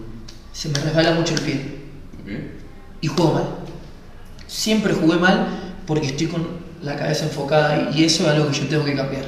se 0.52 0.70
me 0.70 0.80
resbala 0.80 1.14
mucho 1.16 1.34
el 1.34 1.42
pie. 1.42 1.73
Y 3.04 3.08
juego 3.08 3.34
mal. 3.34 3.44
Siempre 4.48 4.94
jugué 4.94 5.18
mal 5.18 5.48
porque 5.86 6.08
estoy 6.08 6.28
con 6.28 6.48
la 6.82 6.96
cabeza 6.96 7.26
enfocada 7.26 7.90
y 7.94 8.04
eso 8.06 8.24
es 8.24 8.30
algo 8.30 8.48
que 8.50 8.58
yo 8.60 8.68
tengo 8.68 8.86
que 8.86 8.96
cambiar. 8.96 9.26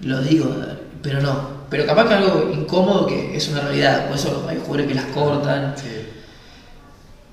Lo 0.00 0.20
digo, 0.20 0.54
pero 1.02 1.20
no. 1.20 1.62
Pero 1.70 1.86
capaz 1.86 2.08
que 2.08 2.14
algo 2.14 2.50
incómodo 2.52 3.06
que 3.06 3.36
es 3.36 3.48
una 3.48 3.60
realidad, 3.62 4.08
por 4.08 4.16
eso 4.16 4.44
hay 4.48 4.56
jugadores 4.58 4.86
que 4.88 4.94
las 4.94 5.04
cortan, 5.06 5.74
Sí. 5.76 5.88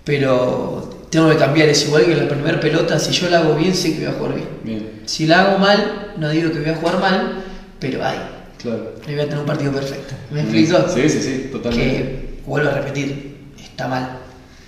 pero 0.04 0.90
tengo 1.10 1.30
que 1.30 1.38
cambiar, 1.38 1.68
es 1.70 1.86
igual 1.88 2.06
que 2.06 2.16
la 2.16 2.28
primera 2.28 2.60
pelota, 2.60 3.00
si 3.00 3.12
yo 3.12 3.30
la 3.30 3.40
hago 3.40 3.56
bien 3.56 3.74
sé 3.76 3.94
que 3.94 4.06
voy 4.06 4.08
a 4.08 4.18
jugar 4.18 4.36
bien. 4.36 4.48
Bien, 4.64 5.02
Si 5.06 5.26
la 5.26 5.42
hago 5.42 5.58
mal, 5.58 6.14
no 6.18 6.30
digo 6.30 6.52
que 6.52 6.60
voy 6.60 6.70
a 6.70 6.76
jugar 6.76 7.00
mal, 7.00 7.44
pero 7.80 8.06
ay, 8.06 8.18
claro. 8.62 8.94
ahí 9.08 9.16
voy 9.16 9.24
a 9.24 9.26
tener 9.26 9.40
un 9.40 9.46
partido 9.46 9.72
perfecto. 9.72 10.14
¿Me 10.32 10.42
explico? 10.42 10.78
Sí, 10.94 11.10
sí, 11.10 11.22
sí, 11.22 11.50
totalmente. 11.52 11.98
Que, 11.98 12.40
vuelvo 12.46 12.70
a 12.70 12.74
repetir, 12.74 13.36
está 13.60 13.88
mal. 13.88 14.19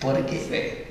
Porque, 0.02 0.88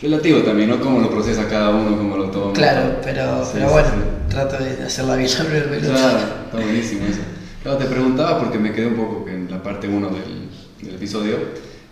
Relativo 0.00 0.40
también, 0.42 0.68
¿no? 0.70 0.80
Cómo 0.80 1.00
lo 1.00 1.10
procesa 1.10 1.48
cada 1.48 1.70
uno, 1.70 1.96
cómo 1.96 2.16
lo 2.16 2.30
toma. 2.30 2.52
claro, 2.52 2.96
pero, 3.04 3.44
Sí, 3.44 3.50
pero 3.54 3.66
sí, 3.68 3.72
bueno, 3.72 3.88
sí. 3.88 4.30
trato 4.30 4.62
de 4.64 4.82
hacerla 4.82 5.14
bien 5.16 5.30
la 5.30 5.44
primera 5.44 5.70
pelota. 5.70 5.88
Claro, 5.94 6.18
está 6.46 6.56
buenísimo 6.60 7.06
eso. 7.06 7.20
Claro, 7.62 7.78
te 7.78 7.84
preguntaba 7.84 8.38
porque 8.40 8.58
me 8.58 8.72
quedé 8.72 8.86
un 8.88 8.96
poco 8.96 9.28
en 9.28 9.48
la 9.48 9.62
parte 9.62 9.86
1 9.86 10.08
del, 10.08 10.48
del 10.86 10.94
episodio. 10.96 11.36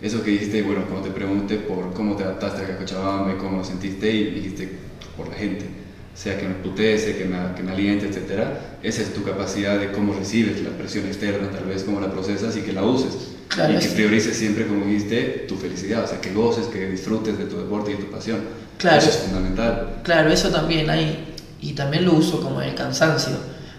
Eso 0.01 0.23
que 0.23 0.31
dijiste, 0.31 0.61
bueno, 0.63 0.83
cuando 0.89 1.07
te 1.07 1.13
pregunté 1.13 1.55
por 1.57 1.93
cómo 1.93 2.15
te 2.17 2.23
adaptaste 2.23 2.63
a 2.63 2.77
Cochabamba 2.77 3.37
cómo 3.37 3.59
lo 3.59 3.63
sentiste, 3.63 4.11
y 4.11 4.31
dijiste 4.31 4.69
por 5.15 5.29
la 5.29 5.35
gente, 5.35 5.65
sea 6.13 6.37
que 6.37 6.47
me 6.47 6.55
putece, 6.55 7.15
que 7.15 7.23
me, 7.25 7.37
que 7.55 7.63
me 7.63 7.71
aliente, 7.71 8.07
etc. 8.07 8.43
Esa 8.83 9.03
es 9.03 9.13
tu 9.13 9.23
capacidad 9.23 9.79
de 9.79 9.91
cómo 9.93 10.13
recibes 10.13 10.61
la 10.63 10.71
presión 10.71 11.05
externa, 11.05 11.49
tal 11.49 11.63
vez 11.65 11.83
cómo 11.83 12.01
la 12.01 12.11
procesas 12.11 12.57
y 12.57 12.61
que 12.61 12.73
la 12.73 12.83
uses. 12.83 13.30
Claro, 13.53 13.73
y 13.73 13.75
que 13.77 13.81
sí. 13.81 13.95
priorices 13.95 14.37
siempre, 14.37 14.65
como 14.65 14.85
dijiste, 14.85 15.45
tu 15.47 15.55
felicidad, 15.57 16.03
o 16.05 16.07
sea, 16.07 16.21
que 16.21 16.33
goces, 16.33 16.67
que 16.67 16.87
disfrutes 16.89 17.37
de 17.37 17.45
tu 17.45 17.57
deporte 17.57 17.91
y 17.91 17.95
de 17.95 18.03
tu 18.03 18.11
pasión. 18.11 18.39
Claro. 18.77 18.97
Eso 18.97 19.09
es 19.09 19.17
fundamental. 19.17 19.99
Claro, 20.03 20.31
eso 20.31 20.49
también 20.49 20.89
hay, 20.89 21.33
y 21.61 21.73
también 21.73 22.05
lo 22.05 22.13
uso 22.13 22.39
como 22.41 22.61
el 22.61 22.73
cansancio. 22.75 23.33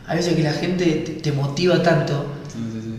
Hay 0.07 0.19
veces 0.19 0.35
que 0.35 0.43
la 0.43 0.53
gente 0.53 0.85
te, 0.85 1.13
te 1.13 1.33
motiva 1.33 1.83
tanto 1.83 2.27
Sí, 2.53 2.59
sí, 2.73 2.81
sí. 2.83 2.97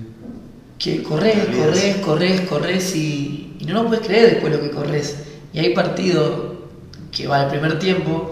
que 0.79 1.03
corres, 1.03 1.35
corres, 1.55 1.95
corres, 1.97 2.41
corres 2.41 2.95
y, 2.95 3.55
y 3.59 3.65
no 3.65 3.73
lo 3.83 3.87
puedes 3.87 4.05
creer 4.05 4.31
después 4.31 4.51
lo 4.53 4.59
que 4.61 4.71
corres. 4.71 5.17
Y 5.53 5.59
hay 5.59 5.73
partido 5.75 6.67
que 7.11 7.27
va 7.27 7.41
al 7.41 7.49
primer 7.49 7.77
tiempo 7.77 8.31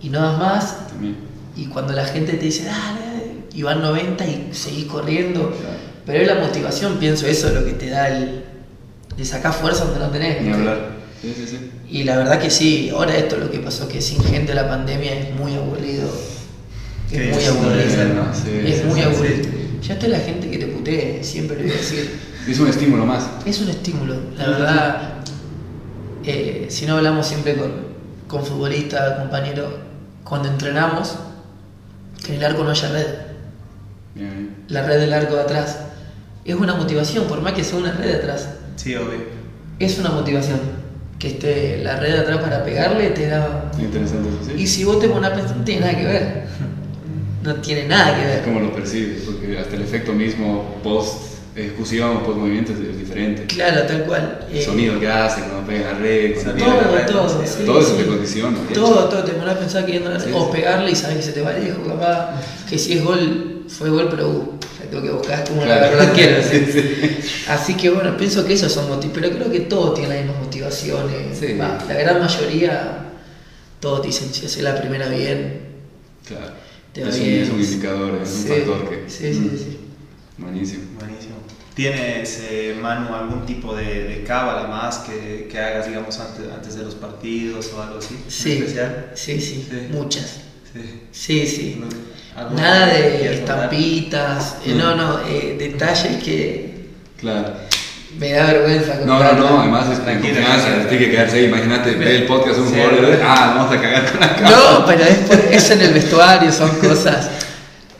y 0.00 0.08
no 0.08 0.20
das 0.22 0.38
más 0.38 0.88
También. 0.88 1.16
y 1.56 1.66
cuando 1.66 1.92
la 1.92 2.04
gente 2.06 2.32
te 2.32 2.46
dice, 2.46 2.64
dale, 2.64 3.00
dale", 3.00 3.34
y 3.52 3.62
van 3.62 3.82
90 3.82 4.26
y 4.26 4.48
seguís 4.52 4.86
corriendo. 4.86 5.50
Claro. 5.50 5.93
Pero 6.06 6.20
es 6.20 6.26
la 6.28 6.34
motivación, 6.36 6.98
pienso 6.98 7.26
eso, 7.26 7.50
lo 7.50 7.64
que 7.64 7.72
te 7.72 7.90
da 7.90 8.08
el... 8.08 8.44
de 9.16 9.24
sacar 9.24 9.52
fuerza 9.52 9.84
donde 9.84 10.00
no 10.00 10.10
tenés. 10.10 10.42
Ni 10.42 10.52
hablar. 10.52 10.94
Sí, 11.20 11.32
sí, 11.34 11.46
sí. 11.46 11.70
Y 11.88 12.04
la 12.04 12.16
verdad 12.16 12.40
que 12.40 12.50
sí, 12.50 12.90
ahora 12.92 13.16
esto 13.16 13.36
lo 13.36 13.50
que 13.50 13.58
pasó, 13.58 13.88
que 13.88 14.00
sin 14.00 14.22
gente 14.22 14.54
la 14.54 14.68
pandemia 14.68 15.12
es 15.14 15.34
muy 15.34 15.54
aburrido. 15.54 16.08
Es 17.10 17.34
muy 17.34 17.44
aburrido. 17.44 18.32
es 18.66 18.78
sí, 18.78 18.84
muy 18.86 19.00
aburrido. 19.00 19.48
Ya 19.82 19.94
está 19.94 20.08
la 20.08 20.18
gente 20.18 20.50
que 20.50 20.58
te 20.58 20.66
putee, 20.66 21.22
siempre 21.22 21.56
le 21.56 21.64
voy 21.64 21.72
a 21.72 21.76
decir. 21.76 22.18
Es 22.48 22.58
un 22.58 22.68
estímulo 22.68 23.06
más. 23.06 23.26
Es 23.46 23.60
un 23.60 23.68
estímulo, 23.70 24.16
la 24.36 24.46
verdad. 24.48 25.14
eh, 26.24 26.66
si 26.68 26.84
no 26.86 26.96
hablamos 26.96 27.26
siempre 27.26 27.54
con, 27.56 27.72
con 28.26 28.44
futbolistas, 28.44 29.18
compañeros, 29.20 29.72
cuando 30.24 30.48
entrenamos, 30.48 31.16
que 32.24 32.32
en 32.32 32.38
el 32.38 32.44
arco 32.44 32.64
no 32.64 32.70
haya 32.70 32.88
red. 32.90 33.06
Bien. 34.14 34.56
La 34.68 34.86
red 34.86 35.00
del 35.00 35.12
arco 35.12 35.34
de 35.36 35.40
atrás. 35.42 35.78
Es 36.44 36.54
una 36.54 36.74
motivación, 36.74 37.24
por 37.26 37.40
más 37.40 37.52
que 37.54 37.64
sea 37.64 37.78
una 37.78 37.92
red 37.92 38.06
de 38.06 38.14
atrás. 38.16 38.48
Sí, 38.76 38.94
obvio. 38.94 39.24
Es 39.78 39.98
una 39.98 40.10
motivación. 40.10 40.60
Que 41.18 41.28
esté 41.28 41.80
la 41.82 41.96
red 41.98 42.12
de 42.12 42.18
atrás 42.18 42.38
para 42.38 42.64
pegarle 42.64 43.10
te 43.10 43.28
da. 43.28 43.70
Interesante 43.78 44.28
eso, 44.28 44.50
sí. 44.54 44.62
Y 44.62 44.66
si 44.66 44.84
vos 44.84 45.00
te 45.00 45.08
pones 45.08 45.30
a 45.30 45.34
pensar, 45.34 45.56
no 45.56 45.64
tiene 45.64 45.80
nada 45.80 45.96
que 45.98 46.04
ver. 46.04 46.44
No 47.42 47.54
tiene 47.56 47.86
nada 47.88 48.14
que 48.14 48.22
Es 48.22 48.26
ver. 48.28 48.42
como 48.44 48.60
lo 48.60 48.74
percibes, 48.74 49.22
porque 49.22 49.58
hasta 49.58 49.76
el 49.76 49.82
efecto 49.82 50.12
mismo 50.12 50.76
post 50.82 51.34
ejecución 51.56 52.16
o 52.16 52.22
post 52.24 52.38
movimiento 52.38 52.72
es, 52.72 52.78
es 52.80 52.98
diferente. 52.98 53.44
Claro, 53.46 53.82
tal 53.86 54.04
cual. 54.04 54.40
El 54.50 54.56
Eh, 54.58 54.62
sonido 54.64 54.98
que 54.98 55.08
hacen 55.08 55.44
cuando 55.44 55.66
pegan 55.66 55.92
la 55.94 55.98
red, 55.98 56.34
cuando 56.34 56.52
de 56.54 56.60
la 56.60 56.66
todo, 56.66 56.96
red, 56.96 57.06
todo. 57.06 57.28
sí. 57.46 57.62
Todo 57.64 57.80
eso 57.80 57.90
sí. 57.96 58.02
te 58.02 58.06
condiciona. 58.08 58.58
Todo, 58.74 59.04
todo, 59.08 59.24
te 59.24 59.32
pones 59.32 59.54
a 59.54 59.58
pensar 59.58 59.86
que 59.86 60.02
o 60.32 60.50
pegarle 60.50 60.90
y 60.90 60.96
sabes 60.96 61.16
que 61.18 61.22
se 61.22 61.32
te 61.32 61.42
va 61.42 61.52
lejos, 61.52 61.86
capaz 61.86 62.30
que 62.68 62.76
si 62.78 62.94
es 62.94 63.04
gol, 63.04 63.64
fue 63.68 63.88
gol, 63.88 64.08
pero 64.10 64.54
la 64.94 65.00
tengo 65.02 65.12
que 65.12 65.18
buscar 65.18 65.44
como 65.48 65.64
la 65.64 65.78
Claro. 65.78 65.98
el 66.00 66.08
arquero, 66.08 66.42
Sí, 66.42 66.66
¿sí? 66.66 66.72
sí. 66.72 67.44
Así 67.48 67.74
que 67.76 67.90
bueno, 67.90 68.16
pienso 68.16 68.44
que 68.46 68.54
esos 68.54 68.72
son 68.72 68.88
motivos, 68.88 69.16
pero 69.20 69.30
creo 69.34 69.50
que 69.50 69.60
todos 69.60 69.94
tienen 69.94 70.16
las 70.16 70.24
mismas 70.24 70.44
motivaciones. 70.44 71.38
Sí. 71.38 71.56
Va, 71.58 71.78
la 71.86 71.94
gran 71.94 72.20
mayoría, 72.20 72.98
todos 73.80 74.04
dicen, 74.06 74.32
si 74.32 74.46
haces 74.46 74.62
la 74.62 74.80
primera 74.80 75.08
bien, 75.08 75.60
Claro. 76.26 76.52
te 76.92 77.02
va 77.02 77.08
Es 77.10 77.16
un, 77.16 77.22
bien. 77.24 77.42
es 77.42 77.50
un 77.50 77.60
indicador, 77.60 78.20
es 78.22 78.30
un 78.30 78.42
Sí, 78.42 78.48
factor 78.48 78.88
que. 78.90 79.10
Sí, 79.10 79.34
sí, 79.34 79.40
Mm, 79.40 79.56
sí. 79.58 79.78
Buenísimo. 80.38 80.82
Buenísimo. 80.98 81.34
¿Tienes, 81.74 82.40
eh, 82.50 82.76
Manu, 82.80 83.14
algún 83.14 83.44
tipo 83.46 83.74
de, 83.74 84.04
de 84.04 84.22
cábala 84.24 84.68
más 84.68 84.98
que, 84.98 85.48
que 85.50 85.58
hagas, 85.58 85.88
digamos, 85.88 86.18
antes, 86.20 86.44
antes 86.52 86.76
de 86.76 86.84
los 86.84 86.94
partidos 86.94 87.72
o 87.72 87.82
algo 87.82 87.98
así? 87.98 88.14
en 88.24 88.30
Sí, 88.30 88.52
especial? 88.52 89.10
sí, 89.14 89.40
sí, 89.40 89.66
Sí. 89.68 89.76
muchas. 89.90 90.36
Sí. 90.72 91.00
Sí, 91.12 91.46
sí. 91.46 91.80
¿Alguna 92.36 92.62
Nada 92.62 92.86
de 92.86 93.34
estampitas, 93.34 94.56
eh, 94.66 94.74
no, 94.74 94.94
no, 94.96 95.20
eh, 95.28 95.56
detalles 95.58 96.22
que 96.22 96.88
Claro. 97.18 97.52
me 98.18 98.32
da 98.32 98.46
vergüenza 98.46 98.96
No, 99.04 99.22
no, 99.22 99.32
no, 99.34 99.60
además 99.60 99.86
es 99.90 99.98
en 99.98 100.04
Tranquila, 100.04 100.34
confianza, 100.34 100.64
tranquila. 100.66 100.88
tiene 100.88 101.04
que 101.04 101.10
quedarse 101.12 101.36
ahí. 101.36 101.44
Imagínate, 101.44 101.92
ve 101.92 102.16
el 102.16 102.26
podcast 102.26 102.58
un 102.58 102.68
Sí. 102.68 102.74
jugador 102.74 103.08
y 103.14 103.22
ah, 103.22 103.54
vamos 103.56 103.72
a 103.76 103.80
cagar 103.80 104.10
con 104.10 104.20
la 104.20 104.34
cámara. 104.36 104.56
No, 104.56 104.86
pero 104.86 105.04
es, 105.04 105.18
por- 105.18 105.38
es 105.52 105.70
en 105.70 105.80
el 105.80 105.94
vestuario, 105.94 106.52
son 106.52 106.70
cosas. 106.80 107.28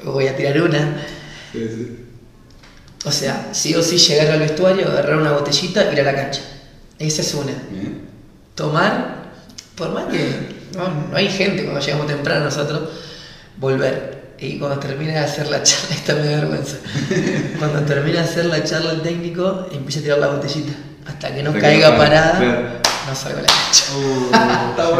Voy 0.04 0.26
a 0.26 0.36
tirar 0.36 0.60
una. 0.62 0.96
Sí, 1.52 1.68
sí. 1.68 1.96
O 3.06 3.12
sea, 3.12 3.48
sí 3.52 3.74
o 3.74 3.82
sí 3.82 3.98
llegar 3.98 4.28
al 4.32 4.40
vestuario, 4.40 4.88
agarrar 4.88 5.16
una 5.18 5.32
botellita 5.32 5.84
y 5.90 5.92
ir 5.92 6.00
a 6.00 6.04
la 6.04 6.14
cancha. 6.14 6.40
Esa 6.98 7.22
es 7.22 7.34
una. 7.34 7.52
Bien. 7.70 8.00
Tomar, 8.54 9.24
por 9.76 9.90
más 9.92 10.06
que 10.06 10.28
no, 10.76 10.88
no 11.10 11.16
hay 11.16 11.28
gente 11.28 11.64
cuando 11.64 11.80
llegamos 11.80 12.06
temprano 12.06 12.44
nosotros, 12.46 12.88
volver. 13.58 14.13
Y 14.44 14.58
cuando 14.58 14.78
termine 14.78 15.12
de 15.12 15.20
hacer 15.20 15.48
la 15.48 15.62
charla, 15.62 15.94
esta 15.94 16.14
me 16.14 16.26
da 16.26 16.36
vergüenza. 16.40 16.76
Cuando 17.58 17.80
termine 17.80 18.18
de 18.18 18.24
hacer 18.24 18.44
la 18.46 18.62
charla 18.62 18.92
el 18.92 19.02
técnico, 19.02 19.66
empieza 19.72 20.00
a 20.00 20.02
tirar 20.02 20.18
la 20.18 20.28
botellita. 20.28 20.72
Hasta 21.06 21.34
que 21.34 21.42
no 21.42 21.52
caiga 21.52 21.96
parada, 21.96 22.38
claro. 22.38 22.62
no 23.08 23.14
salgo 23.14 23.38
a 23.38 23.42
la 23.42 23.48
cancha. 23.48 23.84
Uh, 23.96 24.26
Está 24.70 24.90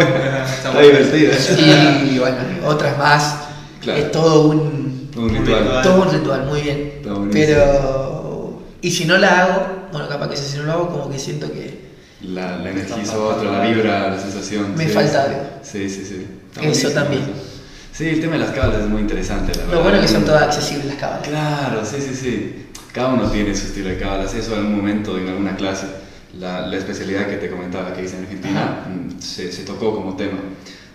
bueno. 0.70 0.98
Está 0.98 1.22
Está. 1.22 2.04
Y 2.04 2.18
bueno, 2.18 2.36
otras 2.66 2.98
más. 2.98 3.36
Claro. 3.80 4.00
Es 4.00 4.12
todo 4.12 4.48
un, 4.48 5.10
ritual. 5.14 5.82
todo 5.82 6.02
un 6.02 6.10
ritual, 6.10 6.46
muy 6.46 6.60
bien. 6.62 7.02
Pero. 7.32 8.62
Y 8.80 8.90
si 8.90 9.06
no 9.06 9.16
la 9.16 9.40
hago, 9.40 9.88
bueno, 9.92 10.08
capaz 10.08 10.28
que 10.28 10.36
si 10.36 10.58
no 10.58 10.64
lo 10.64 10.72
hago, 10.72 10.88
como 10.90 11.10
que 11.10 11.18
siento 11.18 11.50
que. 11.50 11.84
La, 12.22 12.56
la 12.56 12.70
energía 12.70 13.02
es 13.02 13.10
otra, 13.10 13.50
la 13.50 13.60
vibra, 13.66 14.10
la 14.10 14.18
sensación. 14.18 14.74
Me 14.74 14.86
sí, 14.86 14.92
falta 14.92 15.10
sí. 15.10 15.28
algo. 15.28 15.42
Sí, 15.62 15.90
sí, 15.90 16.04
sí. 16.06 16.26
Está 16.54 16.66
Eso 16.66 16.90
también. 16.90 17.22
eso. 17.22 17.53
Sí, 17.96 18.08
el 18.08 18.20
tema 18.20 18.32
de 18.32 18.40
las 18.40 18.50
cábalas 18.50 18.82
es 18.82 18.88
muy 18.88 19.02
interesante, 19.02 19.52
la 19.52 19.58
verdad. 19.58 19.74
Lo 19.74 19.82
bueno 19.82 19.96
es 19.98 20.02
que 20.02 20.08
son 20.08 20.24
todas 20.24 20.42
accesibles 20.42 20.86
las 20.86 20.96
cábalas. 20.96 21.28
Claro, 21.28 21.84
sí, 21.84 21.96
sí, 22.00 22.12
sí. 22.12 22.66
Cada 22.92 23.14
uno 23.14 23.30
tiene 23.30 23.54
su 23.54 23.66
estilo 23.66 23.88
de 23.88 23.98
cábalas. 23.98 24.34
Eso 24.34 24.54
en 24.54 24.58
algún 24.58 24.76
momento, 24.78 25.16
en 25.16 25.28
alguna 25.28 25.54
clase, 25.54 25.86
la, 26.36 26.66
la 26.66 26.76
especialidad 26.76 27.28
que 27.28 27.36
te 27.36 27.48
comentaba 27.48 27.92
que 27.94 28.02
hice 28.02 28.16
en 28.16 28.24
Argentina, 28.24 28.84
mm, 28.88 29.20
se, 29.20 29.52
se 29.52 29.62
tocó 29.62 29.94
como 29.94 30.16
tema. 30.16 30.38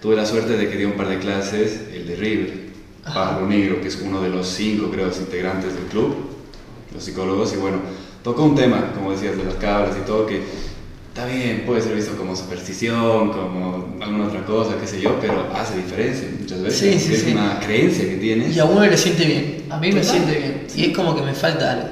Tuve 0.02 0.18
la 0.18 0.26
suerte 0.26 0.58
de 0.58 0.70
que 0.70 0.76
di 0.76 0.84
un 0.84 0.98
par 0.98 1.08
de 1.08 1.20
clases, 1.20 1.84
el 1.94 2.06
de 2.06 2.16
River. 2.18 2.70
Pájaro 3.06 3.48
Negro, 3.48 3.80
que 3.82 3.88
es 3.88 4.00
uno 4.02 4.22
de 4.22 4.30
los 4.30 4.48
cinco, 4.48 4.92
creo, 4.92 5.08
integrantes 5.08 5.74
del 5.74 5.86
club, 5.86 6.16
los 6.94 7.04
psicólogos, 7.04 7.54
y 7.54 7.56
bueno, 7.56 7.78
tocó 8.24 8.44
un 8.44 8.56
tema, 8.56 8.92
como 8.94 9.12
decías, 9.12 9.38
de 9.38 9.46
las 9.46 9.56
cábalas 9.56 9.96
y 9.98 10.06
todo, 10.06 10.26
que 10.28 10.44
está 11.20 11.32
bien, 11.32 11.64
puede 11.66 11.82
ser 11.82 11.96
visto 11.96 12.16
como 12.16 12.36
superstición, 12.36 13.32
como 13.32 13.98
alguna 14.02 14.28
otra 14.28 14.46
cosa, 14.46 14.76
qué 14.80 14.88
sé 14.88 15.02
yo, 15.02 15.20
pero 15.20 15.52
hace 15.54 15.78
diferencia 15.78 16.30
muchas 16.40 16.62
veces. 16.62 16.80
Sí, 16.80 17.00
sí, 17.00 17.14
es 17.14 17.22
sí. 17.24 17.32
una 17.32 17.60
creencia 17.60 18.06
que 18.08 18.16
tienes. 18.16 18.56
Y 18.56 18.60
a 18.60 18.66
uno 18.66 18.86
le 18.86 18.98
siente 18.98 19.26
bien. 19.26 19.66
A 19.70 19.78
mí 19.78 19.92
me 19.92 20.04
siente 20.04 20.32
bien. 20.32 20.68
Y 20.76 20.86
es 20.86 20.96
como 20.96 21.16
que 21.16 21.22
me 21.22 21.34
falta 21.34 21.74
algo. 21.74 21.90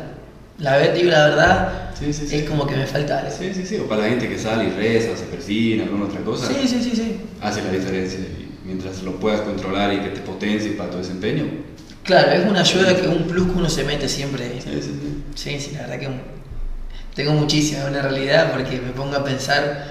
La 0.60 0.77
vez, 0.77 0.96
digo 0.96 1.12
la 1.12 1.27
verdad, 1.27 1.91
es 2.01 2.43
como 2.50 2.65
que 2.65 2.75
me 2.75 2.86
falta 2.86 3.19
algo. 3.19 3.36
Sí, 3.38 3.51
sí, 3.53 3.65
sí. 3.65 3.75
O 3.77 3.88
para 3.88 4.03
la 4.03 4.10
gente 4.10 4.29
que 4.29 4.39
sale 4.39 4.65
y 4.65 4.69
reza, 4.69 5.12
o 5.12 5.17
se 5.17 5.25
persina, 5.25 5.84
alguna 5.84 6.05
otra 6.05 6.22
cosa, 6.22 6.48
Sí, 6.48 6.67
sí, 6.67 6.81
sí, 6.81 6.91
sí. 6.96 7.17
hace 7.41 7.62
la 7.63 7.72
diferencia. 7.72 8.19
Y 8.19 8.65
mientras 8.65 9.03
lo 9.03 9.19
puedas 9.19 9.41
controlar 9.41 9.93
y 9.93 10.00
que 10.00 10.10
te 10.10 10.22
potencie 10.22 10.72
para 10.72 10.89
tu 10.89 10.98
desempeño. 10.98 11.46
Claro, 12.03 12.31
es 12.31 12.50
una 12.50 12.62
ayuda 12.62 12.96
que 12.96 13.07
un 13.07 13.24
plus 13.27 13.48
que 13.48 13.51
uno 13.51 13.69
se 13.69 13.84
mete 13.84 14.07
siempre. 14.07 14.62
Sí, 14.62 14.69
sí, 14.72 14.81
sí. 14.81 15.24
Sí, 15.36 15.60
sí, 15.60 15.72
la 15.74 15.81
verdad 15.81 16.00
que 16.00 16.37
tengo 17.18 17.34
muchísima 17.34 17.86
una 17.86 18.02
realidad 18.02 18.52
porque 18.54 18.80
me 18.80 18.92
pongo 18.92 19.18
a 19.18 19.24
pensar 19.26 19.86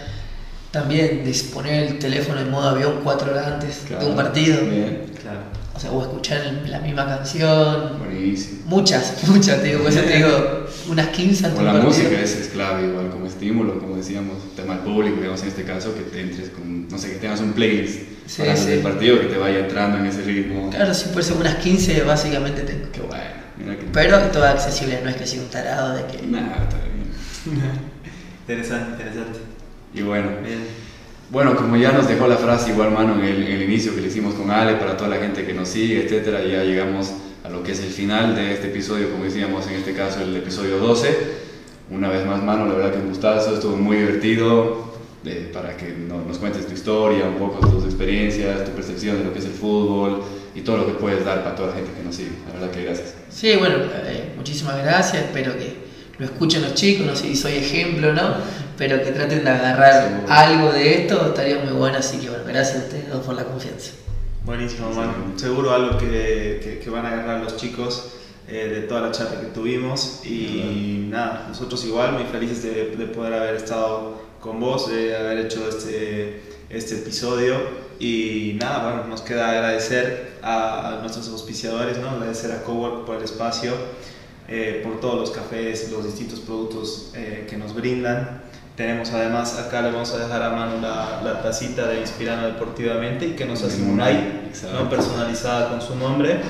también 0.71 1.25
de 1.25 1.33
poner 1.53 1.85
el 1.85 1.99
teléfono 1.99 2.41
en 2.41 2.51
modo 2.51 2.69
avión 2.71 3.01
cuatro 3.03 3.33
horas 3.33 3.47
antes 3.49 3.89
de 3.89 4.07
un 4.07 4.15
partido. 4.17 4.61
Bien. 4.63 5.07
Claro. 5.21 5.41
O 5.75 5.79
sea, 5.81 5.91
o 5.91 6.01
escuchar 6.03 6.41
el- 6.47 6.71
la 6.71 6.79
misma 6.81 7.07
canción. 7.07 7.99
Buenísimo. 7.99 8.61
Muchas, 8.67 9.15
muchas, 9.27 9.61
te 9.61 9.67
digo, 9.69 9.81
por 9.83 9.91
eso 9.93 10.01
te 10.01 10.17
digo, 10.17 10.67
unas 10.89 11.09
15 11.09 11.47
antes 11.47 11.59
O 11.61 11.63
de 11.63 11.67
la 11.67 11.75
un 11.75 11.81
partido. 11.83 12.05
música 12.05 12.23
es, 12.23 12.35
es 12.37 12.49
clave, 12.49 12.87
igual 12.89 13.11
como 13.11 13.27
estímulo, 13.27 13.79
como 13.79 13.97
decíamos, 13.97 14.37
tema 14.55 14.75
del 14.75 14.85
público, 14.85 15.17
digamos 15.17 15.43
en 15.43 15.49
este 15.49 15.65
caso, 15.65 15.95
que 15.95 16.03
te 16.03 16.21
entres 16.21 16.49
con, 16.51 16.89
no 16.89 16.97
sé, 16.99 17.11
que 17.11 17.17
tengas 17.17 17.41
un 17.41 17.53
playlist 17.53 18.01
Sí, 18.27 18.43
para 18.43 18.57
sí. 18.57 18.71
del 18.71 18.81
partido 18.81 19.21
que 19.21 19.27
te 19.27 19.37
vaya 19.39 19.59
entrando 19.61 19.99
en 19.99 20.07
ese 20.07 20.23
ritmo. 20.23 20.71
Claro, 20.71 20.93
sí, 20.95 21.11
por 21.13 21.21
eso 21.23 21.37
unas 21.39 21.57
15 21.57 22.03
básicamente 22.03 22.63
tengo. 22.63 22.87
Qué 22.93 23.01
bueno, 23.01 23.25
mira 23.59 23.77
que. 23.79 23.85
Pero 23.93 24.19
todo 24.33 24.45
accesible, 24.47 25.01
no 25.03 25.11
es 25.11 25.17
que 25.17 25.27
sea 25.27 25.41
un 25.43 25.49
tarado 25.49 25.95
de 25.95 26.05
que. 26.07 26.27
Nada, 26.27 26.57
está 26.69 26.77
bien. 26.85 26.96
Interesante, 28.49 28.91
interesante. 29.03 29.39
Y 29.95 30.03
bueno, 30.03 30.29
Bien. 30.45 30.87
Bueno, 31.29 31.57
como 31.57 31.77
ya 31.77 31.91
nos 31.91 32.07
dejó 32.07 32.29
la 32.29 32.37
frase 32.37 32.71
igual, 32.71 32.93
mano, 32.93 33.15
en 33.19 33.25
el, 33.25 33.43
en 33.49 33.53
el 33.55 33.63
inicio 33.63 33.93
que 33.97 34.01
le 34.01 34.07
hicimos 34.07 34.35
con 34.35 34.49
Ale, 34.53 34.75
para 34.77 34.97
toda 34.97 35.09
la 35.11 35.17
gente 35.17 35.45
que 35.45 35.53
nos 35.55 35.69
sigue, 35.69 36.05
etcétera, 36.05 36.41
ya 36.45 36.63
llegamos 36.63 37.13
a 37.43 37.49
lo 37.49 37.65
que 37.65 37.73
es 37.73 37.81
el 37.81 37.91
final 37.91 38.37
de 38.37 38.53
este 38.53 38.69
episodio, 38.69 39.11
como 39.11 39.25
decíamos 39.25 39.67
en 39.67 39.75
este 39.75 39.93
caso, 39.93 40.21
el 40.23 40.37
episodio 40.37 40.79
12. 40.79 41.17
Una 41.91 42.09
vez 42.09 42.25
más, 42.25 42.43
mano, 42.45 42.67
la 42.67 42.75
verdad 42.75 42.93
que 42.93 42.99
un 43.01 43.09
gustazo, 43.09 43.55
estuvo 43.55 43.77
muy 43.77 43.97
divertido, 43.97 44.95
eh, 45.25 45.51
para 45.53 45.77
que 45.77 45.89
no- 45.93 46.23
nos 46.25 46.39
cuentes 46.39 46.65
tu 46.69 46.75
historia, 46.75 47.25
un 47.25 47.35
poco 47.39 47.67
tus 47.71 47.85
experiencias, 47.85 48.65
tu 48.65 48.71
percepción 48.71 49.19
de 49.19 49.25
lo 49.25 49.33
que 49.33 49.41
es 49.41 49.47
el 49.47 49.53
fútbol 49.53 50.23
y 50.55 50.61
todo 50.61 50.77
lo 50.77 50.87
que 50.87 50.93
puedes 50.93 51.25
dar 51.25 51.43
para 51.43 51.57
toda 51.57 51.71
la 51.71 51.75
gente 51.75 51.91
que 51.97 52.05
nos 52.05 52.15
sigue. 52.15 52.31
La 52.47 52.61
verdad 52.61 52.71
que 52.71 52.85
gracias. 52.85 53.15
Sí, 53.31 53.57
bueno, 53.59 53.77
eh, 54.05 54.33
muchísimas 54.37 54.77
gracias, 54.79 55.25
espero 55.25 55.57
que 55.59 55.86
lo 56.19 56.25
escuchen 56.27 56.63
los 56.63 56.75
chicos, 56.75 57.07
no 57.07 57.15
sé 57.17 57.25
si 57.29 57.37
soy 57.37 57.53
ejemplo 57.55 58.09
o 58.11 58.13
no, 58.13 58.35
pero 58.79 59.03
que 59.03 59.11
traten 59.13 59.45
de 59.45 59.51
agarrar 59.51 60.23
algo 60.29 60.73
de 60.73 61.03
esto, 61.03 61.27
estaría 61.29 61.59
muy 61.59 61.73
bueno, 61.75 61.99
así 61.99 62.19
que 62.19 62.29
bueno, 62.29 62.45
gracias 62.47 62.77
a 62.77 62.87
ustedes 62.87 63.11
dos 63.11 63.25
por 63.25 63.35
la 63.35 63.45
confianza. 63.45 63.93
Buenísimo. 64.45 64.91
Manu. 64.91 65.37
Seguro 65.39 65.73
algo 65.73 65.99
que, 65.99 66.61
que- 66.63 66.81
que 66.83 66.91
van 66.91 67.05
a 67.05 67.13
agarrar 67.13 67.43
los 67.43 67.57
chicos 67.57 68.13
eh, 68.49 68.69
de 68.73 68.81
toda 68.83 69.01
la 69.01 69.11
charla 69.11 69.41
que 69.41 69.47
tuvimos. 69.49 70.21
Y 70.25 71.07
nada, 71.11 71.47
nosotros 71.49 71.85
igual, 71.85 72.13
muy 72.13 72.25
felices 72.25 72.63
de, 72.63 72.95
de 72.97 73.07
poder 73.07 73.33
haber 73.35 73.57
estado 73.57 74.23
con 74.41 74.61
vos, 74.61 74.89
de 74.89 75.17
haber 75.17 75.39
hecho 75.39 75.69
este, 75.69 76.43
este 76.71 76.95
episodio. 76.95 77.57
Y 77.99 78.57
nada, 78.61 78.85
bueno, 78.85 79.09
nos 79.09 79.23
queda 79.23 79.51
agradecer 79.51 80.35
a, 80.43 80.99
a 80.99 81.01
nuestros 81.01 81.29
auspiciadores, 81.29 81.99
¿no? 81.99 82.11
agradecer 82.11 82.53
a 82.53 82.63
Cowork 82.63 83.05
por 83.05 83.17
el 83.17 83.25
espacio, 83.25 83.73
eh, 84.49 84.81
por 84.85 85.01
todos 85.01 85.21
los 85.21 85.31
cafés, 85.31 85.91
los 85.91 86.05
distintos 86.05 86.41
productos 86.41 87.11
eh, 87.15 87.47
que 87.49 87.57
nos 87.57 87.75
brindan. 87.75 88.43
Tenemos 88.77 89.11
además, 89.11 89.59
acá 89.59 89.81
le 89.81 89.91
vamos 89.91 90.13
a 90.13 90.19
dejar 90.19 90.43
a 90.43 90.51
mano 90.51 90.81
la, 90.81 91.23
la 91.25 91.43
tacita 91.43 91.87
de 91.89 92.01
Inspirando 92.01 92.47
Deportivamente 92.47 93.27
y 93.27 93.31
que 93.31 93.47
nos 93.47 93.63
hace 93.63 93.81
un. 93.83 93.97
¿no? 93.97 94.91
personalizada 94.91 95.71
con 95.71 95.81
su 95.81 95.95
nombre. 95.97 96.41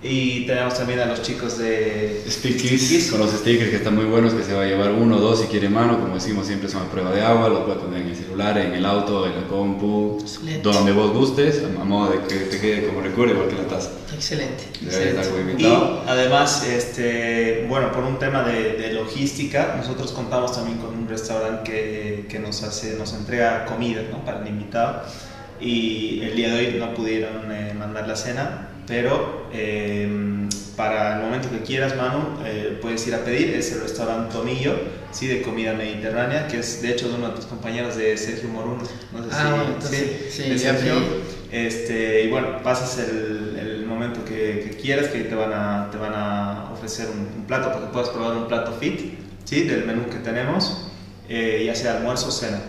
Y 0.00 0.46
tenemos 0.46 0.74
también 0.74 1.00
a 1.00 1.06
los 1.06 1.22
chicos 1.22 1.58
de 1.58 2.22
Stickies, 2.28 3.10
con 3.10 3.18
los 3.18 3.30
stickers 3.32 3.70
que 3.70 3.76
están 3.76 3.96
muy 3.96 4.04
buenos, 4.04 4.32
que 4.32 4.44
se 4.44 4.54
va 4.54 4.62
a 4.62 4.66
llevar 4.66 4.92
uno 4.92 5.16
o 5.16 5.20
dos 5.20 5.40
si 5.40 5.48
quiere 5.48 5.68
mano, 5.68 5.98
como 5.98 6.14
decimos 6.14 6.46
siempre 6.46 6.68
son 6.68 6.82
a 6.82 6.84
prueba 6.84 7.10
de 7.10 7.20
agua, 7.22 7.48
lo 7.48 7.64
puedes 7.64 7.82
poner 7.82 8.02
en 8.02 8.08
el 8.08 8.16
celular, 8.16 8.56
en 8.58 8.74
el 8.74 8.86
auto, 8.86 9.26
en 9.26 9.34
la 9.34 9.48
compu, 9.48 10.24
donde 10.62 10.92
vos 10.92 11.10
gustes, 11.12 11.64
a 11.64 11.84
modo 11.84 12.12
de 12.12 12.20
que 12.28 12.36
te 12.44 12.60
quede 12.60 12.86
como 12.86 13.00
recuerdo 13.00 13.34
igual 13.34 13.48
que 13.48 13.56
la 13.56 13.66
taza. 13.66 13.90
Excelente. 14.18 14.64
Excelente. 14.84 15.62
Y 15.62 15.66
además, 16.06 16.64
este, 16.66 17.64
bueno, 17.68 17.92
por 17.92 18.02
un 18.04 18.18
tema 18.18 18.42
de, 18.42 18.72
de 18.74 18.92
logística, 18.92 19.74
nosotros 19.76 20.10
contamos 20.12 20.54
también 20.54 20.78
con 20.78 20.92
un 20.94 21.08
restaurante 21.08 21.70
que, 21.70 22.26
que 22.28 22.38
nos, 22.40 22.62
hace, 22.64 22.96
nos 22.96 23.12
entrega 23.14 23.64
comida 23.66 24.02
¿no? 24.10 24.24
para 24.24 24.40
el 24.42 24.48
invitado. 24.48 25.02
Y 25.60 26.20
el 26.22 26.36
día 26.36 26.52
de 26.52 26.58
hoy 26.58 26.76
no 26.78 26.94
pudieron 26.94 27.50
eh, 27.52 27.74
mandar 27.78 28.06
la 28.08 28.16
cena, 28.16 28.68
pero 28.86 29.46
eh, 29.52 30.08
para 30.76 31.16
el 31.16 31.22
momento 31.24 31.48
que 31.50 31.60
quieras, 31.60 31.96
Manu, 31.96 32.38
eh, 32.44 32.78
puedes 32.80 33.06
ir 33.08 33.14
a 33.14 33.24
pedir. 33.24 33.54
Es 33.54 33.72
el 33.72 33.80
restaurante 33.80 34.32
Tomillo, 34.32 34.74
¿sí? 35.12 35.26
de 35.26 35.42
comida 35.42 35.74
mediterránea, 35.74 36.46
que 36.46 36.58
es 36.60 36.80
de 36.82 36.90
hecho 36.92 37.08
de 37.08 37.14
uno 37.16 37.28
de 37.30 37.34
tus 37.34 37.46
compañeros 37.46 37.96
de 37.96 38.16
Sergio 38.16 38.48
Moruno. 38.50 38.82
No 39.12 39.22
sé 39.24 39.28
Ah, 39.32 39.62
si, 39.64 39.72
entonces, 39.72 40.34
sí, 40.34 40.42
de 40.42 40.58
ya 40.58 40.74
Sergio. 40.74 40.94
Este, 41.50 42.22
y 42.24 42.28
bueno, 42.28 42.62
pasas 42.62 42.98
el, 42.98 43.56
el 43.58 43.67
momento 43.98 44.24
que, 44.24 44.68
que 44.70 44.76
quieras, 44.80 45.08
que 45.08 45.20
te 45.20 45.34
van 45.34 45.52
a, 45.52 45.88
te 45.90 45.98
van 45.98 46.12
a 46.14 46.70
ofrecer 46.72 47.08
un, 47.10 47.40
un 47.40 47.46
plato, 47.46 47.68
para 47.72 47.80
que 47.86 47.92
puedas 47.92 48.08
probar 48.10 48.36
un 48.36 48.46
plato 48.48 48.72
fit, 48.78 49.18
¿sí? 49.44 49.64
Del 49.64 49.84
menú 49.84 50.06
que 50.08 50.18
tenemos, 50.18 50.88
eh, 51.28 51.62
ya 51.66 51.74
sea 51.74 51.96
almuerzo 51.98 52.28
o 52.28 52.30
cena. 52.30 52.60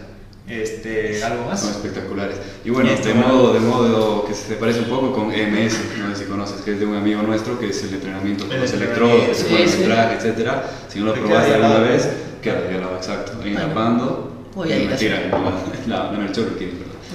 Este, 0.48 1.24
¿Algo 1.24 1.46
más? 1.46 1.60
Son 1.62 1.70
espectaculares. 1.70 2.36
Y 2.66 2.72
bueno, 2.72 2.90
Y 2.90 2.94
este 2.94 3.10
de, 3.10 3.14
modo, 3.14 3.54
de 3.54 3.60
modo 3.60 4.26
que 4.26 4.34
se 4.34 4.56
parece 4.56 4.80
un 4.80 4.86
poco 4.90 5.14
con 5.14 5.32
EMS, 5.32 5.76
no 6.00 6.16
sé 6.16 6.24
si 6.24 6.30
conoces, 6.30 6.62
que 6.62 6.72
es 6.72 6.80
de 6.80 6.88
un 6.88 6.96
amigo 6.96 7.22
nuestro, 7.22 7.60
que 7.60 7.70
es 7.70 7.84
el 7.84 7.94
entrenamiento 7.94 8.46
con 8.48 8.56
El 8.56 8.62
los 8.62 8.74
electrodos, 8.74 9.26
que 9.28 9.36
se 9.36 9.48
sí, 9.48 9.56
etc. 9.86 10.50
Si 10.88 11.00
no 11.00 11.06
lo 11.06 11.14
Te 11.14 11.20
probaste 11.20 11.54
alguna 11.54 11.80
vez, 11.82 12.10
queda 12.42 12.68
helado, 12.68 12.96
exacto. 12.98 13.34
Ahí 13.44 13.54
Bueno, 13.54 13.68
rapando. 13.68 14.32
voy 14.56 14.72
a 14.72 14.78
ir 14.78 14.88
a 14.88 14.90
Mentira, 14.90 15.18
hacer. 15.18 15.30
no, 15.30 15.40
no, 15.88 16.12
no 16.12 16.18
en 16.18 16.22
el 16.28 16.32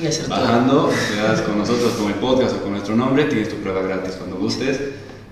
A 0.02 0.08
hacer 0.08 0.26
todo. 0.26 0.40
Bajando, 0.40 0.90
te 1.10 1.22
das 1.22 1.40
con 1.42 1.58
nosotros 1.58 1.92
con 1.92 2.08
el 2.08 2.14
podcast 2.14 2.56
o 2.56 2.62
con 2.62 2.72
nuestro 2.72 2.96
nombre, 2.96 3.24
tienes 3.24 3.48
tu 3.48 3.56
prueba 3.56 3.82
gratis 3.82 4.14
cuando 4.14 4.36
gustes. 4.36 4.80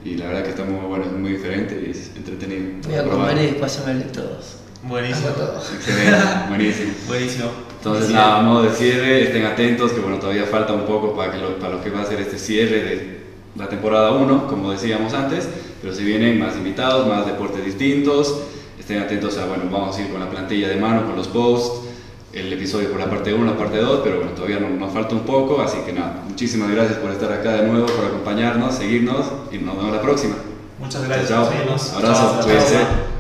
Y 0.05 0.17
la 0.17 0.27
verdad 0.27 0.43
que 0.45 0.51
está 0.51 0.65
muy 0.65 0.85
bueno, 0.87 1.05
es 1.05 1.13
muy 1.13 1.33
diferente 1.33 1.81
y 1.87 1.91
es 1.91 2.11
entretenido. 2.17 2.63
Voy 2.89 2.97
a 2.99 3.05
comer 3.05 3.39
y 3.39 3.47
después 3.47 3.73
se 3.73 3.93
me 3.93 4.01
todos. 4.03 4.57
Buenísimo. 4.83 5.29
Hago 5.29 5.37
todo. 5.37 5.63
Excelente, 5.75 6.19
buenísimo. 6.49 6.93
Buenísimo. 7.07 7.45
Entonces, 7.79 8.07
Sí. 8.09 8.13
nada, 8.13 8.39
a 8.39 8.43
modo 8.43 8.63
de 8.65 8.71
cierre, 8.71 9.23
estén 9.25 9.45
atentos, 9.45 9.93
que 9.93 10.01
bueno, 10.01 10.19
todavía 10.19 10.45
falta 10.45 10.73
un 10.73 10.87
poco 10.87 11.15
para, 11.15 11.33
que 11.33 11.39
lo, 11.39 11.57
para 11.59 11.75
lo 11.75 11.83
que 11.83 11.91
va 11.91 12.03
a 12.03 12.07
ser 12.07 12.21
este 12.21 12.39
cierre 12.39 12.83
de 12.83 13.23
la 13.57 13.69
temporada 13.69 14.13
1, 14.13 14.47
como 14.49 14.73
decíamos 14.73 15.13
antes, 15.15 15.49
pero 15.81 15.95
si 15.95 16.05
vienen 16.05 16.39
más 16.39 16.57
invitados, 16.57 17.07
más 17.07 17.27
deportes 17.27 17.65
distintos, 17.65 18.41
estén 18.79 18.99
atentos 19.01 19.37
a, 19.39 19.47
bueno, 19.47 19.65
vamos 19.71 19.97
a 19.97 20.03
ir 20.03 20.11
con 20.11 20.21
la 20.21 20.31
plantilla 20.31 20.69
de 20.69 20.77
mano, 20.77 21.05
con 21.07 21.17
los 21.17 21.29
posts, 21.29 21.82
el 22.33 22.53
episodio 22.53 22.91
por 22.91 23.01
la 23.01 23.11
parte 23.11 23.35
1, 23.35 23.45
la 23.45 23.57
parte 23.57 23.79
2, 23.79 24.01
pero 24.03 24.17
bueno, 24.17 24.33
todavía 24.33 24.59
nos, 24.59 24.71
nos 24.71 24.93
falta 24.93 25.15
un 25.15 25.23
poco, 25.23 25.61
así 25.61 25.79
que 25.85 25.93
nada, 25.93 26.23
muchísimas 26.27 26.71
gracias 26.71 26.99
por 26.99 27.11
estar 27.11 27.33
acá 27.33 27.53
de 27.53 27.69
nuevo, 27.69 27.87
por 27.87 28.05
acompañarnos, 28.07 28.75
seguirnos 28.75 29.27
y 29.51 29.59
nos 29.59 29.77
vemos 29.77 29.93
la 29.93 30.01
próxima. 30.01 30.35
Muchas 30.79 31.05
gracias 31.05 31.29
Chao, 31.29 31.49
chao. 31.51 31.99
Abrazo, 31.99 32.41
cuídense. 32.43 33.12